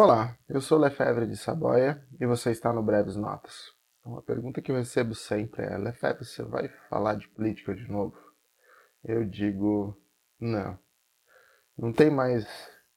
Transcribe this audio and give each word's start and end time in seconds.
Olá, 0.00 0.38
eu 0.48 0.60
sou 0.60 0.78
Lefebvre 0.78 1.26
de 1.26 1.36
Saboia 1.36 2.00
e 2.20 2.24
você 2.24 2.52
está 2.52 2.72
no 2.72 2.84
Breves 2.84 3.16
Notas. 3.16 3.74
Uma 4.04 4.22
pergunta 4.22 4.62
que 4.62 4.70
eu 4.70 4.76
recebo 4.76 5.12
sempre 5.12 5.64
é: 5.64 5.76
Lefebvre, 5.76 6.24
você 6.24 6.44
vai 6.44 6.68
falar 6.88 7.16
de 7.16 7.26
política 7.26 7.74
de 7.74 7.82
novo? 7.90 8.16
Eu 9.02 9.24
digo: 9.24 10.00
não. 10.38 10.78
Não 11.76 11.92
tem 11.92 12.12
mais 12.12 12.46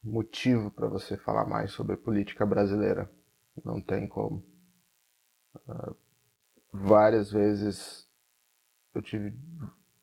motivo 0.03 0.69
para 0.69 0.87
você 0.87 1.17
falar 1.17 1.43
mais 1.47 1.71
sobre 1.71 1.97
política 1.97 2.45
brasileira. 2.45 3.11
Não 3.65 3.81
tem 3.81 4.07
como. 4.07 4.45
Uh, 5.55 5.95
várias 6.71 7.31
vezes 7.31 8.07
eu 8.93 9.01
tive 9.01 9.35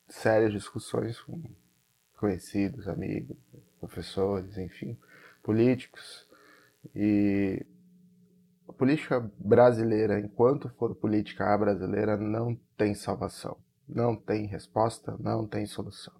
sérias 0.09 0.51
discussões 0.51 1.17
com 1.21 1.41
conhecidos, 2.17 2.89
amigos, 2.89 3.37
professores, 3.79 4.57
enfim, 4.57 4.99
políticos 5.41 6.28
e 6.95 7.65
a 8.67 8.73
política 8.73 9.19
brasileira, 9.37 10.19
enquanto 10.19 10.69
for 10.69 10.95
política 10.95 11.57
brasileira, 11.57 12.17
não 12.17 12.55
tem 12.77 12.93
salvação, 12.93 13.57
não 13.87 14.15
tem 14.15 14.45
resposta, 14.45 15.15
não 15.19 15.47
tem 15.47 15.65
solução. 15.65 16.13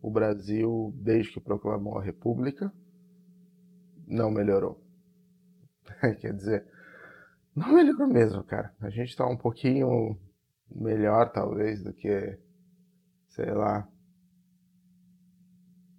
O 0.00 0.10
Brasil, 0.10 0.92
desde 0.96 1.32
que 1.32 1.40
proclamou 1.40 1.98
a 1.98 2.02
República, 2.02 2.72
não 4.06 4.30
melhorou. 4.30 4.80
Quer 6.20 6.32
dizer, 6.34 6.66
não 7.54 7.72
melhorou 7.74 8.06
mesmo, 8.06 8.42
cara. 8.44 8.74
A 8.80 8.88
gente 8.88 9.08
está 9.08 9.26
um 9.26 9.36
pouquinho 9.36 10.18
melhor, 10.70 11.32
talvez, 11.32 11.82
do 11.82 11.92
que, 11.92 12.38
sei 13.28 13.50
lá, 13.52 13.88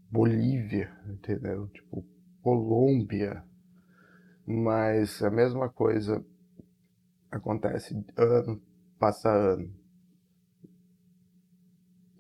Bolívia, 0.09 0.91
entendeu? 1.07 1.67
Tipo, 1.67 2.05
Colômbia, 2.41 3.43
mas 4.51 5.21
a 5.21 5.29
mesma 5.29 5.69
coisa 5.69 6.25
acontece 7.29 7.93
ano, 8.17 8.59
passa 8.97 9.29
ano. 9.29 9.71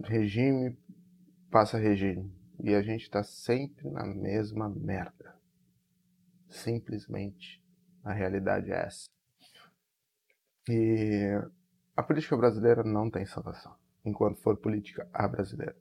Regime 0.03 0.77
passa 1.49 1.79
regime. 1.79 2.31
E 2.61 2.75
a 2.75 2.83
gente 2.83 3.01
está 3.01 3.23
sempre 3.23 3.89
na 3.89 4.05
mesma 4.05 4.69
merda. 4.69 5.35
Simplesmente 6.47 7.63
a 8.03 8.13
realidade 8.13 8.71
é 8.71 8.85
essa. 8.85 9.09
E 10.69 11.31
a 11.97 12.03
política 12.03 12.37
brasileira 12.37 12.83
não 12.83 13.09
tem 13.09 13.25
salvação, 13.25 13.75
enquanto 14.05 14.39
for 14.39 14.55
política 14.57 15.09
a 15.11 15.27
brasileira. 15.27 15.75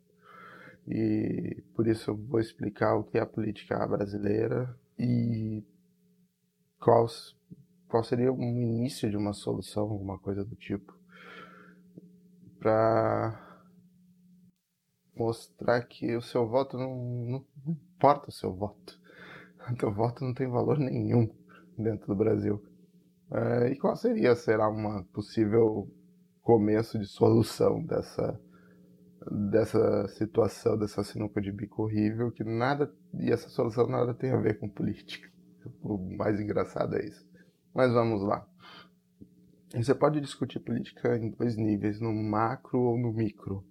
E 0.87 1.62
por 1.75 1.87
isso 1.87 2.11
eu 2.11 2.17
vou 2.17 2.41
explicar 2.41 2.95
o 2.95 3.05
que 3.05 3.19
é 3.19 3.21
a 3.21 3.27
política 3.27 3.87
brasileira 3.87 4.75
e 4.99 5.62
qual, 6.81 7.07
qual 7.89 8.05
seria 8.05 8.33
um 8.33 8.43
início 8.43 9.11
de 9.11 9.17
uma 9.17 9.33
solução, 9.33 9.84
alguma 9.84 10.19
coisa 10.19 10.45
do 10.45 10.55
tipo, 10.55 10.97
para 12.59 13.45
mostrar 15.17 15.83
que 15.83 16.17
o 16.17 16.23
seu 16.23 16.47
voto 16.47 16.79
não, 16.79 16.95
não, 16.95 17.47
não 17.67 17.73
importa 17.97 18.29
o 18.29 18.33
seu 18.33 18.55
voto. 18.55 18.99
O 19.71 19.77
teu 19.77 19.93
voto 19.93 20.25
não 20.25 20.33
tem 20.33 20.49
valor 20.49 20.79
nenhum 20.79 21.29
dentro 21.77 22.06
do 22.06 22.17
Brasil. 22.17 22.65
É, 23.31 23.69
e 23.71 23.77
qual 23.77 23.95
seria, 23.97 24.34
será 24.34 24.67
uma 24.67 25.05
possível 25.12 25.87
começo 26.41 26.99
de 26.99 27.05
solução 27.05 27.84
dessa 27.84 28.41
dessa 29.31 30.09
situação, 30.09 30.79
dessa 30.79 31.03
sinuca 31.03 31.41
de 31.41 31.53
bico 31.53 31.83
horrível, 31.83 32.31
que 32.31 32.45
nada, 32.45 32.91
e 33.15 33.31
essa 33.31 33.49
solução 33.49 33.87
nada 33.87 34.15
tem 34.15 34.31
a 34.31 34.41
ver 34.41 34.59
com 34.59 34.69
política. 34.69 35.29
O 35.83 35.99
mais 36.17 36.41
engraçado 36.41 36.97
é 36.97 37.05
isso. 37.05 37.27
Mas 37.75 37.93
vamos 37.93 38.23
lá. 38.23 38.47
Você 39.75 39.95
pode 39.95 40.21
discutir 40.21 40.61
política 40.61 41.17
em 41.17 41.31
dois 41.31 41.57
níveis, 41.57 42.01
no 42.01 42.13
macro 42.13 42.81
ou 42.81 42.99
no 42.99 43.12
micro. 43.12 43.65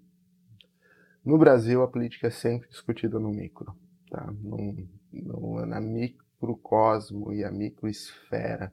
No 1.25 1.38
Brasil, 1.38 1.81
a 1.81 1.88
política 1.88 2.28
é 2.28 2.30
sempre 2.30 2.69
discutida 2.69 3.19
no 3.19 3.30
micro, 3.30 3.75
tá? 4.09 4.31
no, 4.41 4.88
no, 5.12 5.66
na 5.66 5.81
microcosmo 5.81 7.34
e 7.34 7.44
a 7.44 7.52
microesfera 7.52 8.72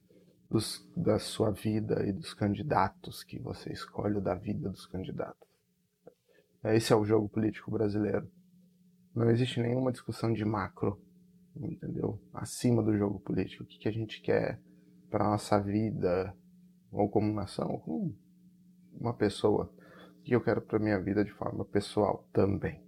dos, 0.48 0.88
da 0.96 1.18
sua 1.18 1.50
vida 1.50 2.06
e 2.06 2.12
dos 2.12 2.32
candidatos 2.32 3.24
que 3.24 3.40
você 3.40 3.72
escolhe, 3.72 4.20
da 4.20 4.34
vida 4.34 4.68
dos 4.68 4.86
candidatos. 4.86 5.48
Esse 6.62 6.92
é 6.92 6.96
o 6.96 7.04
jogo 7.04 7.28
político 7.28 7.70
brasileiro. 7.70 8.30
Não 9.14 9.30
existe 9.30 9.60
nenhuma 9.60 9.90
discussão 9.90 10.32
de 10.32 10.44
macro 10.44 11.00
entendeu? 11.56 12.20
Acima 12.32 12.82
do 12.82 12.96
jogo 12.96 13.20
político. 13.20 13.62
O 13.62 13.66
que, 13.66 13.78
que 13.78 13.88
a 13.88 13.92
gente 13.92 14.20
quer 14.20 14.60
para 15.10 15.30
nossa 15.30 15.60
vida, 15.60 16.34
ou 16.90 17.08
como 17.08 17.32
nação, 17.32 17.70
ou 17.70 17.80
como 17.80 18.18
uma 18.92 19.14
pessoa. 19.14 19.72
O 20.18 20.22
que 20.22 20.34
eu 20.34 20.40
quero 20.40 20.62
para 20.62 20.78
minha 20.78 21.00
vida 21.00 21.24
de 21.24 21.32
forma 21.32 21.64
pessoal 21.64 22.28
também. 22.32 22.82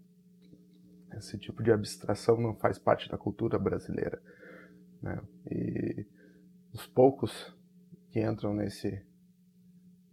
Esse 1.16 1.38
tipo 1.38 1.62
de 1.62 1.71
abstração 1.71 2.41
não 2.41 2.54
faz 2.54 2.78
parte 2.78 3.09
da 3.09 3.16
cultura 3.16 3.59
brasileira. 3.59 4.21
Né? 5.00 5.21
E 5.50 6.06
os 6.72 6.87
poucos 6.87 7.56
que 8.10 8.21
entram 8.21 8.54
nesse, 8.54 9.03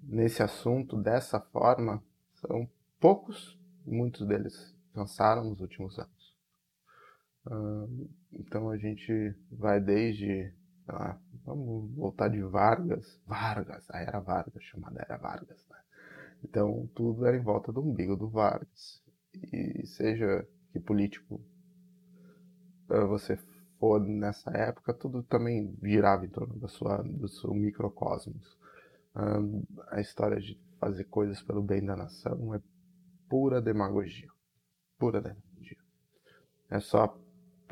nesse 0.02 0.44
assunto 0.44 1.02
dessa 1.02 1.40
forma 1.40 2.04
são 2.36 2.70
poucos, 3.00 3.60
muitos 3.86 4.26
deles 4.28 4.76
cansaram 4.94 5.44
nos 5.44 5.60
últimos 5.60 5.98
anos. 6.00 6.23
Então 8.32 8.70
a 8.70 8.78
gente 8.78 9.36
vai 9.52 9.80
desde, 9.80 10.54
vamos 11.46 11.94
voltar 11.94 12.30
de 12.30 12.42
Vargas, 12.42 13.20
Vargas, 13.26 13.86
a 13.90 14.00
era 14.00 14.20
Vargas, 14.20 14.64
chamada 14.64 15.02
era 15.02 15.18
Vargas, 15.18 15.66
né? 15.70 15.78
Então 16.44 16.90
tudo 16.94 17.26
era 17.26 17.38
em 17.38 17.42
volta 17.42 17.72
do 17.72 17.82
umbigo 17.82 18.16
do 18.16 18.30
Vargas. 18.30 19.02
E 19.52 19.86
seja 19.88 20.48
que 20.72 20.80
político 20.80 21.42
uh, 22.90 23.08
você 23.08 23.38
for 23.80 24.00
nessa 24.00 24.52
época, 24.52 24.94
tudo 24.94 25.24
também 25.24 25.76
girava 25.84 26.26
em 26.26 26.30
torno 26.30 26.56
da 26.58 26.68
sua, 26.68 27.02
do 27.04 27.28
seu 27.28 27.54
microcosmos. 27.54 28.58
A 29.92 30.00
história 30.00 30.40
de 30.40 30.60
fazer 30.80 31.04
coisas 31.06 31.42
pelo 31.44 31.62
bem 31.62 31.86
da 31.86 31.96
nação 31.96 32.56
é 32.56 32.62
pura 33.30 33.62
demagogia. 33.62 34.30
Pura 34.98 35.22
demagogia. 35.22 35.78
É 36.70 36.80
só 36.80 37.20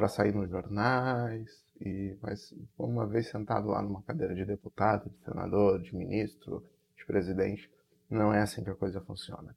para 0.01 0.07
sair 0.07 0.34
nos 0.34 0.50
jornais, 0.50 1.63
e, 1.79 2.17
mas 2.23 2.51
uma 2.75 3.06
vez 3.06 3.29
sentado 3.29 3.67
lá 3.67 3.84
numa 3.84 4.01
cadeira 4.01 4.34
de 4.34 4.44
deputado, 4.44 5.12
de 5.12 5.23
senador, 5.23 5.79
de 5.79 5.95
ministro, 5.95 6.66
de 6.97 7.06
presidente, 7.06 7.72
não 8.09 8.34
é 8.34 8.41
assim 8.41 8.63
que 8.63 8.72
a 8.72 8.75
coisa 8.75 9.00
funciona. 9.01 9.56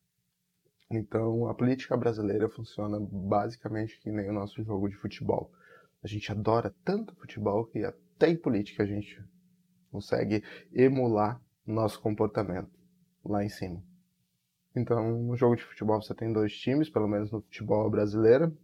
Então, 0.90 1.48
a 1.48 1.54
política 1.54 1.96
brasileira 1.96 2.46
funciona 2.50 3.00
basicamente 3.00 3.98
que 4.00 4.10
nem 4.10 4.28
o 4.28 4.34
nosso 4.34 4.62
jogo 4.62 4.86
de 4.86 4.96
futebol. 4.96 5.50
A 6.02 6.06
gente 6.06 6.30
adora 6.30 6.74
tanto 6.84 7.16
futebol 7.16 7.64
que 7.64 7.82
até 7.82 8.28
em 8.28 8.36
política 8.36 8.82
a 8.82 8.86
gente 8.86 9.24
consegue 9.90 10.44
emular 10.74 11.40
nosso 11.66 12.02
comportamento 12.02 12.70
lá 13.24 13.42
em 13.42 13.48
cima. 13.48 13.82
Então, 14.76 15.22
no 15.22 15.36
jogo 15.38 15.56
de 15.56 15.64
futebol 15.64 16.02
você 16.02 16.14
tem 16.14 16.30
dois 16.30 16.54
times, 16.54 16.90
pelo 16.90 17.08
menos 17.08 17.30
no 17.30 17.40
futebol 17.40 17.88
brasileiro, 17.88 18.54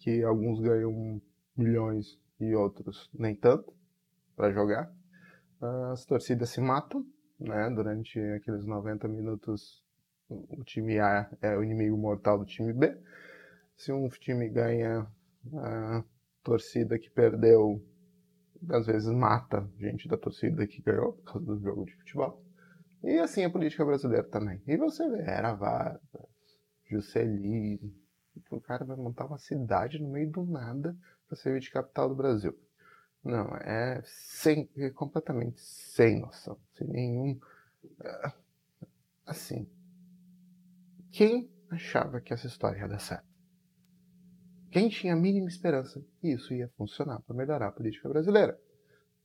que 0.00 0.22
alguns 0.22 0.60
ganham 0.60 1.20
milhões 1.56 2.18
e 2.40 2.54
outros 2.54 3.08
nem 3.14 3.34
tanto 3.34 3.72
para 4.34 4.50
jogar. 4.50 4.92
As 5.92 6.04
torcidas 6.06 6.48
se 6.48 6.60
matam, 6.60 7.06
né? 7.38 7.70
Durante 7.70 8.18
aqueles 8.32 8.64
90 8.64 9.06
minutos, 9.08 9.84
o 10.28 10.64
time 10.64 10.98
A 10.98 11.30
é 11.42 11.56
o 11.56 11.62
inimigo 11.62 11.96
mortal 11.96 12.38
do 12.38 12.46
time 12.46 12.72
B. 12.72 12.96
Se 13.76 13.92
um 13.92 14.08
time 14.08 14.48
ganha, 14.48 15.06
a 15.54 16.04
torcida 16.42 16.98
que 16.98 17.10
perdeu 17.10 17.82
às 18.70 18.86
vezes 18.86 19.10
mata 19.10 19.66
gente 19.78 20.06
da 20.08 20.18
torcida 20.18 20.66
que 20.66 20.82
ganhou 20.82 21.14
por 21.14 21.32
causa 21.32 21.46
do 21.46 21.60
jogo 21.60 21.84
de 21.84 21.94
futebol. 21.96 22.42
E 23.02 23.18
assim 23.18 23.44
a 23.44 23.50
política 23.50 23.84
brasileira 23.84 24.24
também. 24.24 24.62
E 24.66 24.76
você 24.76 25.08
vê, 25.08 25.22
era 25.22 25.54
Vargas, 25.54 26.00
Juscelino, 26.90 27.92
o 28.50 28.60
cara 28.60 28.84
vai 28.84 28.96
montar 28.96 29.26
uma 29.26 29.38
cidade 29.38 29.98
no 29.98 30.08
meio 30.08 30.30
do 30.30 30.44
nada 30.44 30.96
para 31.26 31.36
servir 31.36 31.60
de 31.60 31.70
capital 31.70 32.08
do 32.08 32.14
Brasil. 32.14 32.56
Não, 33.22 33.54
é, 33.56 34.00
sem, 34.04 34.68
é 34.76 34.90
completamente 34.90 35.60
sem 35.60 36.20
noção, 36.20 36.58
sem 36.72 36.88
nenhum. 36.88 37.38
É, 38.02 38.32
assim. 39.26 39.68
Quem 41.10 41.50
achava 41.70 42.20
que 42.20 42.32
essa 42.32 42.46
história 42.46 42.78
ia 42.78 42.88
dar 42.88 42.98
certo? 42.98 43.28
Quem 44.70 44.88
tinha 44.88 45.14
a 45.14 45.16
mínima 45.16 45.48
esperança 45.48 46.02
que 46.20 46.28
isso 46.28 46.54
ia 46.54 46.68
funcionar 46.76 47.20
para 47.20 47.36
melhorar 47.36 47.68
a 47.68 47.72
política 47.72 48.08
brasileira? 48.08 48.58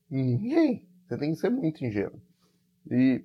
Ninguém. 0.09 0.87
Você 1.07 1.17
tem 1.17 1.31
que 1.31 1.39
ser 1.39 1.49
muito 1.49 1.85
ingênuo. 1.85 2.19
E 2.89 3.23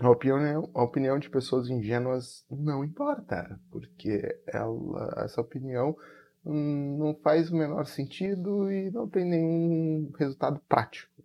a 0.00 0.10
opinião, 0.10 0.70
a 0.74 0.82
opinião 0.82 1.18
de 1.18 1.28
pessoas 1.28 1.68
ingênuas 1.68 2.44
não 2.48 2.84
importa, 2.84 3.60
porque 3.70 4.40
ela, 4.46 5.24
essa 5.24 5.40
opinião 5.40 5.96
não 6.44 7.14
faz 7.22 7.50
o 7.50 7.56
menor 7.56 7.84
sentido 7.84 8.70
e 8.70 8.90
não 8.90 9.08
tem 9.08 9.24
nenhum 9.24 10.10
resultado 10.16 10.60
prático. 10.68 11.22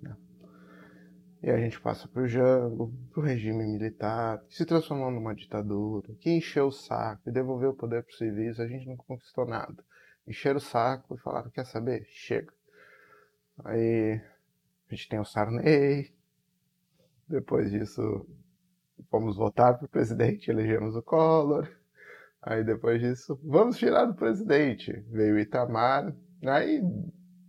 Né? 0.00 0.16
E 1.42 1.50
a 1.50 1.58
gente 1.58 1.80
passa 1.80 2.06
para 2.06 2.22
o 2.22 2.28
Jango, 2.28 2.94
para 3.10 3.20
o 3.20 3.24
regime 3.24 3.66
militar, 3.66 4.42
que 4.46 4.54
se 4.54 4.64
transformou 4.64 5.10
numa 5.10 5.34
ditadura, 5.34 6.14
que 6.20 6.30
encheu 6.30 6.68
o 6.68 6.72
saco 6.72 7.28
e 7.28 7.32
devolveu 7.32 7.70
o 7.70 7.76
poder 7.76 8.04
para 8.04 8.12
os 8.12 8.18
civis, 8.18 8.60
a 8.60 8.66
gente 8.68 8.86
não 8.86 8.96
conquistou 8.96 9.44
nada. 9.44 9.84
Encheram 10.26 10.58
o 10.58 10.60
saco 10.60 11.16
e 11.16 11.18
falaram, 11.18 11.50
quer 11.50 11.66
saber? 11.66 12.06
Chega. 12.06 12.52
Aí 13.64 14.20
a 14.88 14.94
gente 14.94 15.08
tem 15.08 15.18
o 15.18 15.24
Sarney, 15.24 16.14
depois 17.28 17.70
disso 17.70 18.26
fomos 19.10 19.36
votar 19.36 19.76
para 19.76 19.86
o 19.86 19.88
presidente, 19.88 20.50
elegemos 20.50 20.94
o 20.96 21.02
Collor, 21.02 21.68
Aí 22.46 22.62
depois 22.62 23.00
disso, 23.00 23.40
vamos 23.42 23.78
tirar 23.78 24.04
do 24.04 24.14
presidente. 24.14 24.92
Veio 25.10 25.36
o 25.36 25.38
Itamar. 25.38 26.14
Aí 26.42 26.82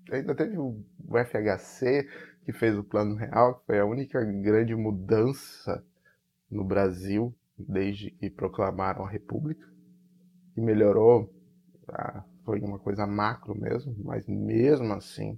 ainda 0.10 0.34
teve 0.34 0.58
o 0.58 0.82
FHC, 1.10 2.08
que 2.46 2.54
fez 2.54 2.78
o 2.78 2.84
Plano 2.84 3.16
Real, 3.16 3.56
que 3.56 3.66
foi 3.66 3.80
a 3.80 3.86
única 3.86 4.24
grande 4.24 4.74
mudança 4.74 5.84
no 6.50 6.64
Brasil 6.64 7.36
desde 7.58 8.10
que 8.12 8.30
proclamaram 8.30 9.04
a 9.04 9.10
República. 9.10 9.68
E 10.56 10.62
melhorou, 10.62 11.30
ah, 11.90 12.24
foi 12.46 12.62
uma 12.62 12.80
coisa 12.80 13.06
macro 13.06 13.54
mesmo, 13.54 13.94
mas 14.00 14.26
mesmo 14.26 14.94
assim, 14.94 15.38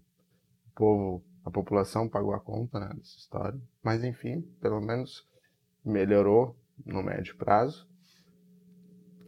o 0.68 0.76
povo, 0.76 1.24
a 1.48 1.52
população 1.52 2.10
pagou 2.10 2.34
a 2.34 2.42
conta 2.42 2.78
né, 2.78 2.90
dessa 2.90 3.18
história. 3.18 3.58
Mas 3.82 4.04
enfim, 4.04 4.42
pelo 4.60 4.82
menos 4.82 5.26
melhorou 5.84 6.60
no 6.86 7.02
médio 7.02 7.38
prazo. 7.38 7.88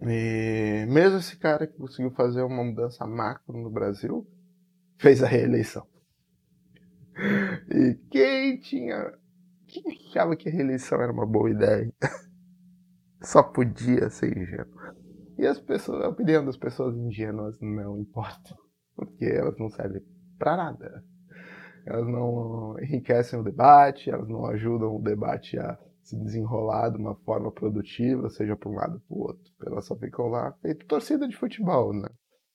E 0.01 0.85
mesmo 0.89 1.17
esse 1.17 1.37
cara 1.37 1.65
que 1.65 1.77
conseguiu 1.77 2.11
fazer 2.11 2.43
uma 2.43 2.61
mudança 2.61 3.07
macro 3.07 3.57
no 3.57 3.69
Brasil, 3.69 4.27
fez 4.97 5.23
a 5.23 5.27
reeleição. 5.27 5.87
E 7.69 7.95
quem 8.09 8.57
tinha. 8.59 9.13
Quem 9.67 9.83
achava 9.91 10.37
que 10.37 10.47
a 10.47 10.51
reeleição 10.51 11.01
era 11.01 11.11
uma 11.11 11.25
boa 11.25 11.49
ideia? 11.49 11.93
Só 13.21 13.43
podia 13.43 14.09
ser 14.09 14.37
ingênuo. 14.37 14.79
E 15.37 15.45
as 15.45 15.59
pessoas, 15.59 16.01
a 16.01 16.07
opinião 16.07 16.45
das 16.45 16.55
pessoas 16.55 16.95
ingênuas 16.95 17.59
não 17.59 17.99
importa. 17.99 18.57
Porque 18.95 19.25
elas 19.25 19.57
não 19.57 19.69
servem 19.69 20.01
para 20.37 20.55
nada. 20.55 21.03
Elas 21.89 22.07
não 22.07 22.79
enriquecem 22.79 23.39
o 23.39 23.43
debate, 23.43 24.11
elas 24.11 24.27
não 24.29 24.45
ajudam 24.45 24.95
o 24.95 25.01
debate 25.01 25.57
a 25.57 25.75
se 26.03 26.15
desenrolar 26.15 26.89
de 26.89 26.97
uma 26.97 27.15
forma 27.15 27.51
produtiva, 27.51 28.29
seja 28.29 28.55
para 28.55 28.69
um 28.69 28.75
lado 28.75 28.93
ou 28.93 28.99
para 28.99 29.17
o 29.17 29.27
outro. 29.27 29.53
Elas 29.65 29.85
só 29.85 29.95
ficam 29.95 30.27
lá 30.27 30.51
feito 30.61 30.85
torcida 30.85 31.27
de 31.27 31.35
futebol, 31.35 31.91
né? 31.91 32.07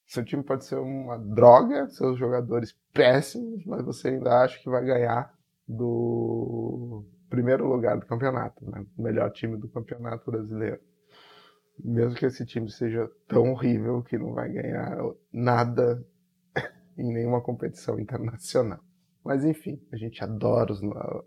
Seu 0.07 0.23
time 0.23 0.41
pode 0.41 0.63
ser 0.63 0.77
uma 0.77 1.17
droga, 1.17 1.89
seus 1.89 2.17
jogadores 2.17 2.73
péssimos, 2.93 3.65
mas 3.65 3.83
você 3.83 4.09
ainda 4.09 4.41
acha 4.41 4.57
que 4.57 4.69
vai 4.69 4.85
ganhar 4.85 5.33
do 5.67 7.03
primeiro 7.29 7.67
lugar 7.67 7.97
do 7.97 8.05
campeonato, 8.05 8.69
né? 8.69 8.85
O 8.97 9.01
melhor 9.01 9.29
time 9.31 9.57
do 9.57 9.67
campeonato 9.67 10.31
brasileiro. 10.31 10.79
Mesmo 11.77 12.15
que 12.15 12.25
esse 12.25 12.45
time 12.45 12.71
seja 12.71 13.09
tão 13.27 13.51
horrível 13.51 14.01
que 14.01 14.17
não 14.17 14.33
vai 14.33 14.49
ganhar 14.49 14.97
nada 15.33 16.01
em 16.97 17.11
nenhuma 17.11 17.41
competição 17.41 17.99
internacional. 17.99 18.84
Mas 19.25 19.43
enfim, 19.43 19.81
a 19.91 19.97
gente 19.97 20.23
adora 20.23 20.71
os, 20.71 20.79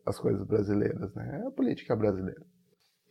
as 0.07 0.17
coisas 0.21 0.45
brasileiras, 0.45 1.13
né? 1.15 1.41
É 1.43 1.47
a 1.49 1.51
política 1.51 1.97
brasileira. 1.97 2.47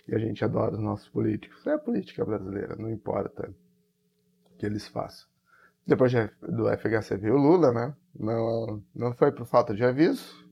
E 0.08 0.16
a 0.16 0.18
gente 0.18 0.46
adora 0.46 0.76
os 0.76 0.80
nossos 0.80 1.10
políticos. 1.10 1.68
É 1.68 1.74
a 1.74 1.78
política 1.78 2.24
brasileira, 2.24 2.78
não 2.78 2.90
importa 2.90 3.54
o 4.46 4.56
que 4.58 4.66
eles 4.66 4.88
façam. 4.88 5.28
Depois 5.86 6.14
do 6.42 6.70
FHC 6.70 7.18
veio 7.18 7.36
o 7.36 7.38
Lula, 7.38 7.74
né? 7.74 7.94
Não, 8.18 8.82
não 8.96 9.14
foi 9.14 9.30
por 9.30 9.46
falta 9.46 9.76
de 9.76 9.84
aviso 9.84 10.48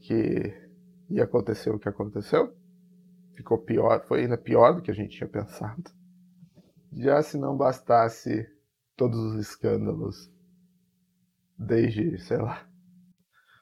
que 0.00 0.54
ia 1.10 1.24
acontecer 1.24 1.68
o 1.68 1.78
que 1.78 1.90
aconteceu. 1.90 2.56
Ficou 3.34 3.58
pior, 3.58 4.02
foi 4.06 4.22
ainda 4.22 4.38
pior 4.38 4.74
do 4.74 4.80
que 4.80 4.90
a 4.90 4.94
gente 4.94 5.14
tinha 5.14 5.28
pensado. 5.28 5.84
Já 6.90 7.22
se 7.22 7.36
não 7.36 7.54
bastasse 7.54 8.50
todos 8.96 9.18
os 9.18 9.38
escândalos 9.38 10.32
desde, 11.58 12.18
sei 12.18 12.38
lá, 12.38 12.66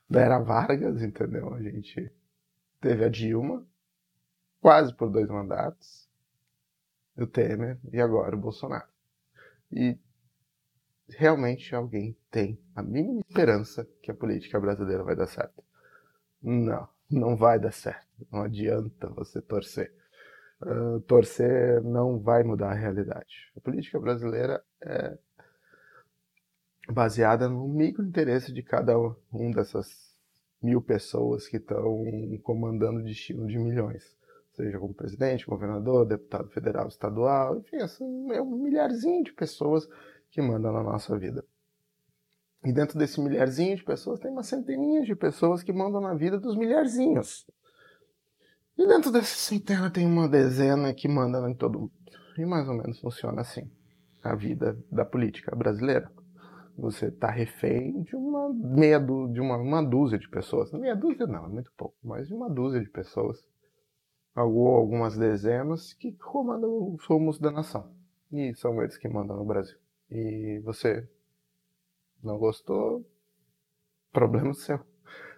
da 0.08 0.20
era 0.20 0.38
Vargas, 0.38 1.02
entendeu? 1.02 1.52
A 1.54 1.62
gente 1.62 2.12
teve 2.80 3.04
a 3.04 3.08
Dilma, 3.08 3.66
quase 4.60 4.94
por 4.94 5.10
dois 5.10 5.28
mandatos, 5.28 6.08
o 7.16 7.26
Temer 7.26 7.78
e 7.92 8.00
agora 8.00 8.36
o 8.36 8.40
Bolsonaro. 8.40 8.88
E 9.70 9.98
realmente 11.08 11.74
alguém 11.74 12.16
tem 12.30 12.58
a 12.74 12.82
mínima 12.82 13.20
esperança 13.26 13.86
que 14.02 14.10
a 14.10 14.14
política 14.14 14.60
brasileira 14.60 15.02
vai 15.02 15.16
dar 15.16 15.26
certo. 15.26 15.64
Não, 16.42 16.88
não 17.10 17.36
vai 17.36 17.58
dar 17.58 17.72
certo. 17.72 18.06
Não 18.30 18.42
adianta 18.42 19.08
você 19.08 19.40
torcer. 19.40 19.92
Uh, 20.60 21.00
torcer 21.00 21.82
não 21.82 22.18
vai 22.18 22.42
mudar 22.42 22.70
a 22.70 22.74
realidade. 22.74 23.52
A 23.56 23.60
política 23.60 24.00
brasileira 24.00 24.64
é 24.80 25.18
baseada 26.88 27.48
no 27.48 27.66
micro 27.68 28.04
interesse 28.04 28.52
de 28.52 28.62
cada 28.62 28.98
um 28.98 29.50
dessas 29.50 30.14
mil 30.62 30.80
pessoas 30.80 31.48
que 31.48 31.56
estão 31.56 32.04
comandando 32.42 33.00
o 33.00 33.04
destino 33.04 33.46
de 33.46 33.58
milhões. 33.58 34.16
Seja 34.52 34.78
como 34.78 34.94
presidente, 34.94 35.46
governador, 35.46 36.06
deputado 36.06 36.48
federal, 36.48 36.88
estadual, 36.88 37.58
enfim, 37.58 37.76
é 38.32 38.40
um 38.40 38.56
milharzinho 38.62 39.22
de 39.22 39.32
pessoas 39.32 39.86
que 40.30 40.40
mandam 40.40 40.72
na 40.72 40.82
nossa 40.82 41.18
vida. 41.18 41.44
E 42.64 42.72
dentro 42.72 42.98
desse 42.98 43.20
milharzinho 43.20 43.76
de 43.76 43.84
pessoas 43.84 44.18
tem 44.18 44.30
uma 44.30 44.42
centeninha 44.42 45.02
de 45.02 45.14
pessoas 45.14 45.62
que 45.62 45.72
mandam 45.72 46.00
na 46.00 46.14
vida 46.14 46.38
dos 46.40 46.56
milharzinhos. 46.56 47.46
E 48.78 48.86
dentro 48.86 49.12
dessa 49.12 49.36
centena 49.36 49.90
tem 49.90 50.06
uma 50.06 50.28
dezena 50.28 50.92
que 50.92 51.06
manda 51.06 51.48
em 51.48 51.54
todo 51.54 51.80
mundo. 51.80 51.92
E 52.36 52.44
mais 52.44 52.68
ou 52.68 52.74
menos 52.74 52.98
funciona 52.98 53.42
assim 53.42 53.70
a 54.22 54.34
vida 54.34 54.76
da 54.90 55.04
política 55.04 55.54
brasileira. 55.54 56.10
Você 56.78 57.06
está 57.06 57.30
refém 57.30 58.02
de 58.02 58.14
uma 58.14 58.52
meia 58.52 59.00
de 59.00 59.40
uma, 59.40 59.56
uma 59.56 59.82
dúzia 59.82 60.18
de 60.18 60.28
pessoas. 60.28 60.70
Meia 60.72 60.94
dúzia 60.94 61.26
não, 61.26 61.46
é 61.46 61.48
muito 61.48 61.72
pouco, 61.76 61.96
mas 62.04 62.28
de 62.28 62.34
uma 62.34 62.50
dúzia 62.50 62.80
de 62.80 62.90
pessoas. 62.90 63.42
Ou 64.36 64.68
algumas 64.68 65.16
dezenas 65.16 65.94
que 65.94 66.12
comandam 66.12 66.94
os 66.94 67.04
rumos 67.06 67.38
da 67.38 67.50
nação. 67.50 67.90
E 68.30 68.54
são 68.54 68.82
eles 68.82 68.98
que 68.98 69.08
mandam 69.08 69.36
no 69.36 69.44
Brasil. 69.44 69.78
E 70.10 70.60
você 70.64 71.08
não 72.22 72.36
gostou? 72.36 73.04
Problema 74.12 74.52
seu. 74.52 74.78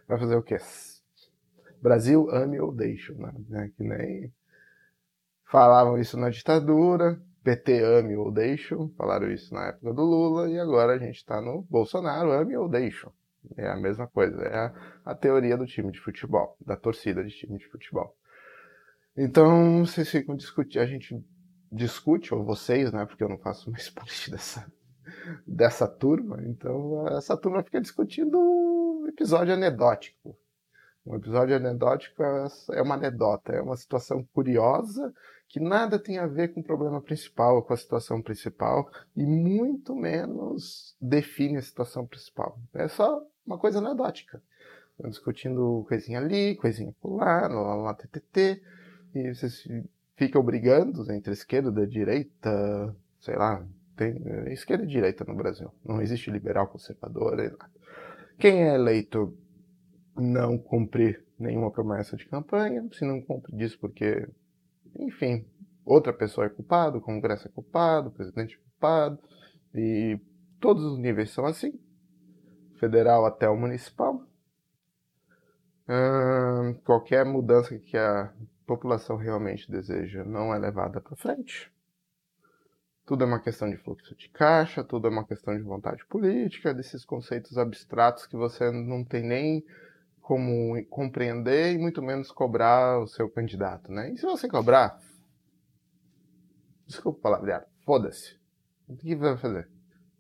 Vai 0.09 0.19
fazer 0.19 0.35
o 0.35 0.43
quê? 0.43 0.57
Brasil 1.81 2.29
ame 2.31 2.59
ou 2.59 2.73
deixe, 2.73 3.15
né? 3.15 3.71
Que 3.77 3.85
nem 3.85 4.33
falavam 5.45 5.99
isso 5.99 6.17
na 6.19 6.31
ditadura, 6.31 7.23
PT 7.45 7.83
ame 7.83 8.17
ou 8.17 8.31
deixo, 8.31 8.93
falaram 8.97 9.31
isso 9.31 9.55
na 9.55 9.69
época 9.69 9.95
do 9.95 10.03
Lula, 10.03 10.51
e 10.51 10.59
agora 10.59 10.95
a 10.95 10.99
gente 10.99 11.17
está 11.17 11.41
no 11.41 11.63
Bolsonaro 11.63 12.33
ame 12.33 12.57
ou 12.57 12.69
deixo. 12.69 13.13
É 13.57 13.69
a 13.69 13.77
mesma 13.77 14.07
coisa, 14.07 14.43
é 14.43 14.57
a, 14.57 14.75
a, 15.07 15.15
teoria 15.15 15.57
do 15.57 15.67
time 15.67 15.91
de 15.93 16.01
futebol, 16.01 16.57
da 16.65 16.77
torcida 16.77 17.25
de 17.25 17.31
time 17.31 17.57
de 17.57 17.67
futebol. 17.69 18.15
Então, 19.17 19.85
vocês 19.85 20.09
ficam 20.11 20.37
discutindo, 20.37 20.83
a 20.83 20.87
gente 20.87 21.25
discute, 21.71 22.35
ou 22.35 22.45
vocês, 22.45 22.93
né, 22.93 23.07
porque 23.07 23.23
eu 23.23 23.29
não 23.29 23.39
faço 23.39 23.71
mais 23.71 23.89
parte 23.91 24.31
dessa, 24.31 24.71
dessa 25.47 25.89
turma, 25.89 26.43
então 26.45 27.07
essa 27.17 27.37
turma 27.37 27.63
fica 27.63 27.81
discutindo 27.81 28.39
um 28.39 29.07
episódio 29.09 29.55
anedótico. 29.55 30.37
Um 31.09 31.17
episódio 31.17 31.57
anedótico 31.57 32.23
é, 32.23 32.47
é 32.73 32.83
uma 32.83 32.95
anedota, 32.95 33.53
é 33.53 33.63
uma 33.63 33.77
situação 33.77 34.23
curiosa 34.35 35.11
que 35.49 35.59
nada 35.59 35.99
tem 35.99 36.19
a 36.19 36.27
ver 36.27 36.53
com 36.53 36.61
o 36.61 36.63
problema 36.65 37.01
principal, 37.01 37.63
com 37.63 37.73
a 37.73 37.77
situação 37.79 38.21
principal, 38.21 38.91
e 39.17 39.25
muito 39.25 39.97
menos 39.97 40.95
define 41.01 41.57
a 41.57 41.63
situação 41.63 42.07
principal. 42.07 42.61
É 42.75 42.87
só 42.89 43.23
uma 43.47 43.57
coisa 43.57 43.79
anedótica. 43.79 44.43
Estão 44.91 45.09
discutindo 45.09 45.87
coisinha 45.89 46.19
ali, 46.19 46.55
coisinha 46.57 46.95
lá, 47.03 47.49
lá, 47.49 47.75
lá, 47.77 47.95
ttt, 47.95 48.63
e 49.15 49.35
vocês 49.35 49.67
ficam 50.15 50.43
brigando 50.43 51.11
entre 51.11 51.33
esquerda 51.33 51.83
e 51.83 51.87
direita, 51.87 52.95
sei 53.19 53.37
lá, 53.37 53.67
tem 53.97 54.23
esquerda 54.53 54.85
e 54.85 54.89
direita 54.89 55.25
no 55.25 55.35
Brasil. 55.35 55.73
Não 55.83 56.03
existe 56.03 56.31
liberal 56.31 56.69
conservador, 56.69 57.35
nada. 57.35 57.71
Quem 58.39 58.69
é 58.69 58.75
eleito 58.75 59.35
não 60.19 60.59
cumprir 60.59 61.25
nenhuma 61.39 61.71
promessa 61.71 62.17
de 62.17 62.27
campanha, 62.27 62.89
se 62.93 63.05
não 63.05 63.21
cumpre 63.21 63.57
disso 63.57 63.79
porque 63.79 64.29
enfim, 64.99 65.47
outra 65.85 66.13
pessoa 66.13 66.47
é 66.47 66.51
culpada, 66.51 66.99
o 66.99 67.01
Congresso 67.01 67.49
é 67.49 67.51
culpado, 67.51 68.09
o 68.09 68.13
presidente 68.13 68.57
é 68.57 68.59
culpado, 68.59 69.19
e 69.75 70.19
todos 70.61 70.85
os 70.85 70.99
níveis 70.99 71.31
são 71.31 71.47
assim, 71.47 71.79
federal 72.79 73.25
até 73.25 73.49
o 73.49 73.57
municipal. 73.57 74.23
Hum, 75.89 76.75
qualquer 76.85 77.25
mudança 77.25 77.79
que 77.79 77.97
a 77.97 78.33
população 78.67 79.17
realmente 79.17 79.71
deseja 79.71 80.25
não 80.25 80.55
é 80.55 80.59
levada 80.59 81.01
para 81.01 81.17
frente. 81.17 81.73
Tudo 83.07 83.25
é 83.25 83.27
uma 83.27 83.41
questão 83.41 83.71
de 83.71 83.79
fluxo 83.79 84.15
de 84.15 84.29
caixa, 84.29 84.85
tudo 84.85 85.09
é 85.09 85.11
uma 85.11 85.27
questão 85.27 85.57
de 85.57 85.63
vontade 85.63 86.05
política, 86.05 86.75
desses 86.75 87.07
conceitos 87.07 87.57
abstratos 87.57 88.27
que 88.27 88.37
você 88.37 88.71
não 88.71 89.03
tem 89.03 89.23
nem 89.23 89.65
como 90.29 90.85
compreender 90.91 91.73
e 91.73 91.79
muito 91.79 92.03
menos 92.03 92.31
cobrar 92.31 93.01
o 93.01 93.07
seu 93.07 93.31
candidato, 93.31 93.91
né? 93.91 94.13
E 94.13 94.19
se 94.19 94.27
você 94.27 94.47
cobrar, 94.47 95.01
desculpa 96.87 97.19
o 97.19 97.23
palavreado, 97.23 97.65
foda-se. 97.83 98.39
O 98.87 98.95
que 98.95 99.17
vai 99.17 99.39
fazer? 99.39 99.71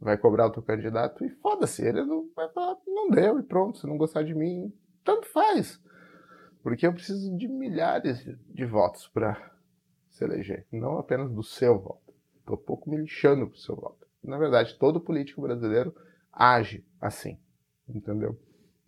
Vai 0.00 0.16
cobrar 0.16 0.46
o 0.46 0.50
teu 0.50 0.62
candidato 0.62 1.22
e 1.26 1.28
foda-se, 1.28 1.86
ele 1.86 2.02
não 2.06 2.26
vai 2.34 2.48
falar, 2.48 2.78
não 2.86 3.10
deu 3.10 3.38
e 3.38 3.42
pronto, 3.42 3.76
se 3.76 3.86
não 3.86 3.98
gostar 3.98 4.22
de 4.22 4.34
mim, 4.34 4.72
tanto 5.04 5.26
faz. 5.26 5.78
Porque 6.62 6.86
eu 6.86 6.94
preciso 6.94 7.36
de 7.36 7.46
milhares 7.46 8.24
de 8.24 8.64
votos 8.64 9.08
para 9.08 9.52
se 10.08 10.24
eleger, 10.24 10.66
não 10.72 10.98
apenas 10.98 11.30
do 11.30 11.42
seu 11.42 11.78
voto. 11.78 12.14
Estou 12.38 12.56
pouco 12.56 12.88
me 12.88 12.96
lixando 12.96 13.46
pro 13.46 13.58
seu 13.58 13.76
voto. 13.76 14.06
Na 14.24 14.38
verdade, 14.38 14.78
todo 14.78 15.02
político 15.02 15.42
brasileiro 15.42 15.94
age 16.32 16.82
assim, 16.98 17.38
entendeu? 17.86 18.38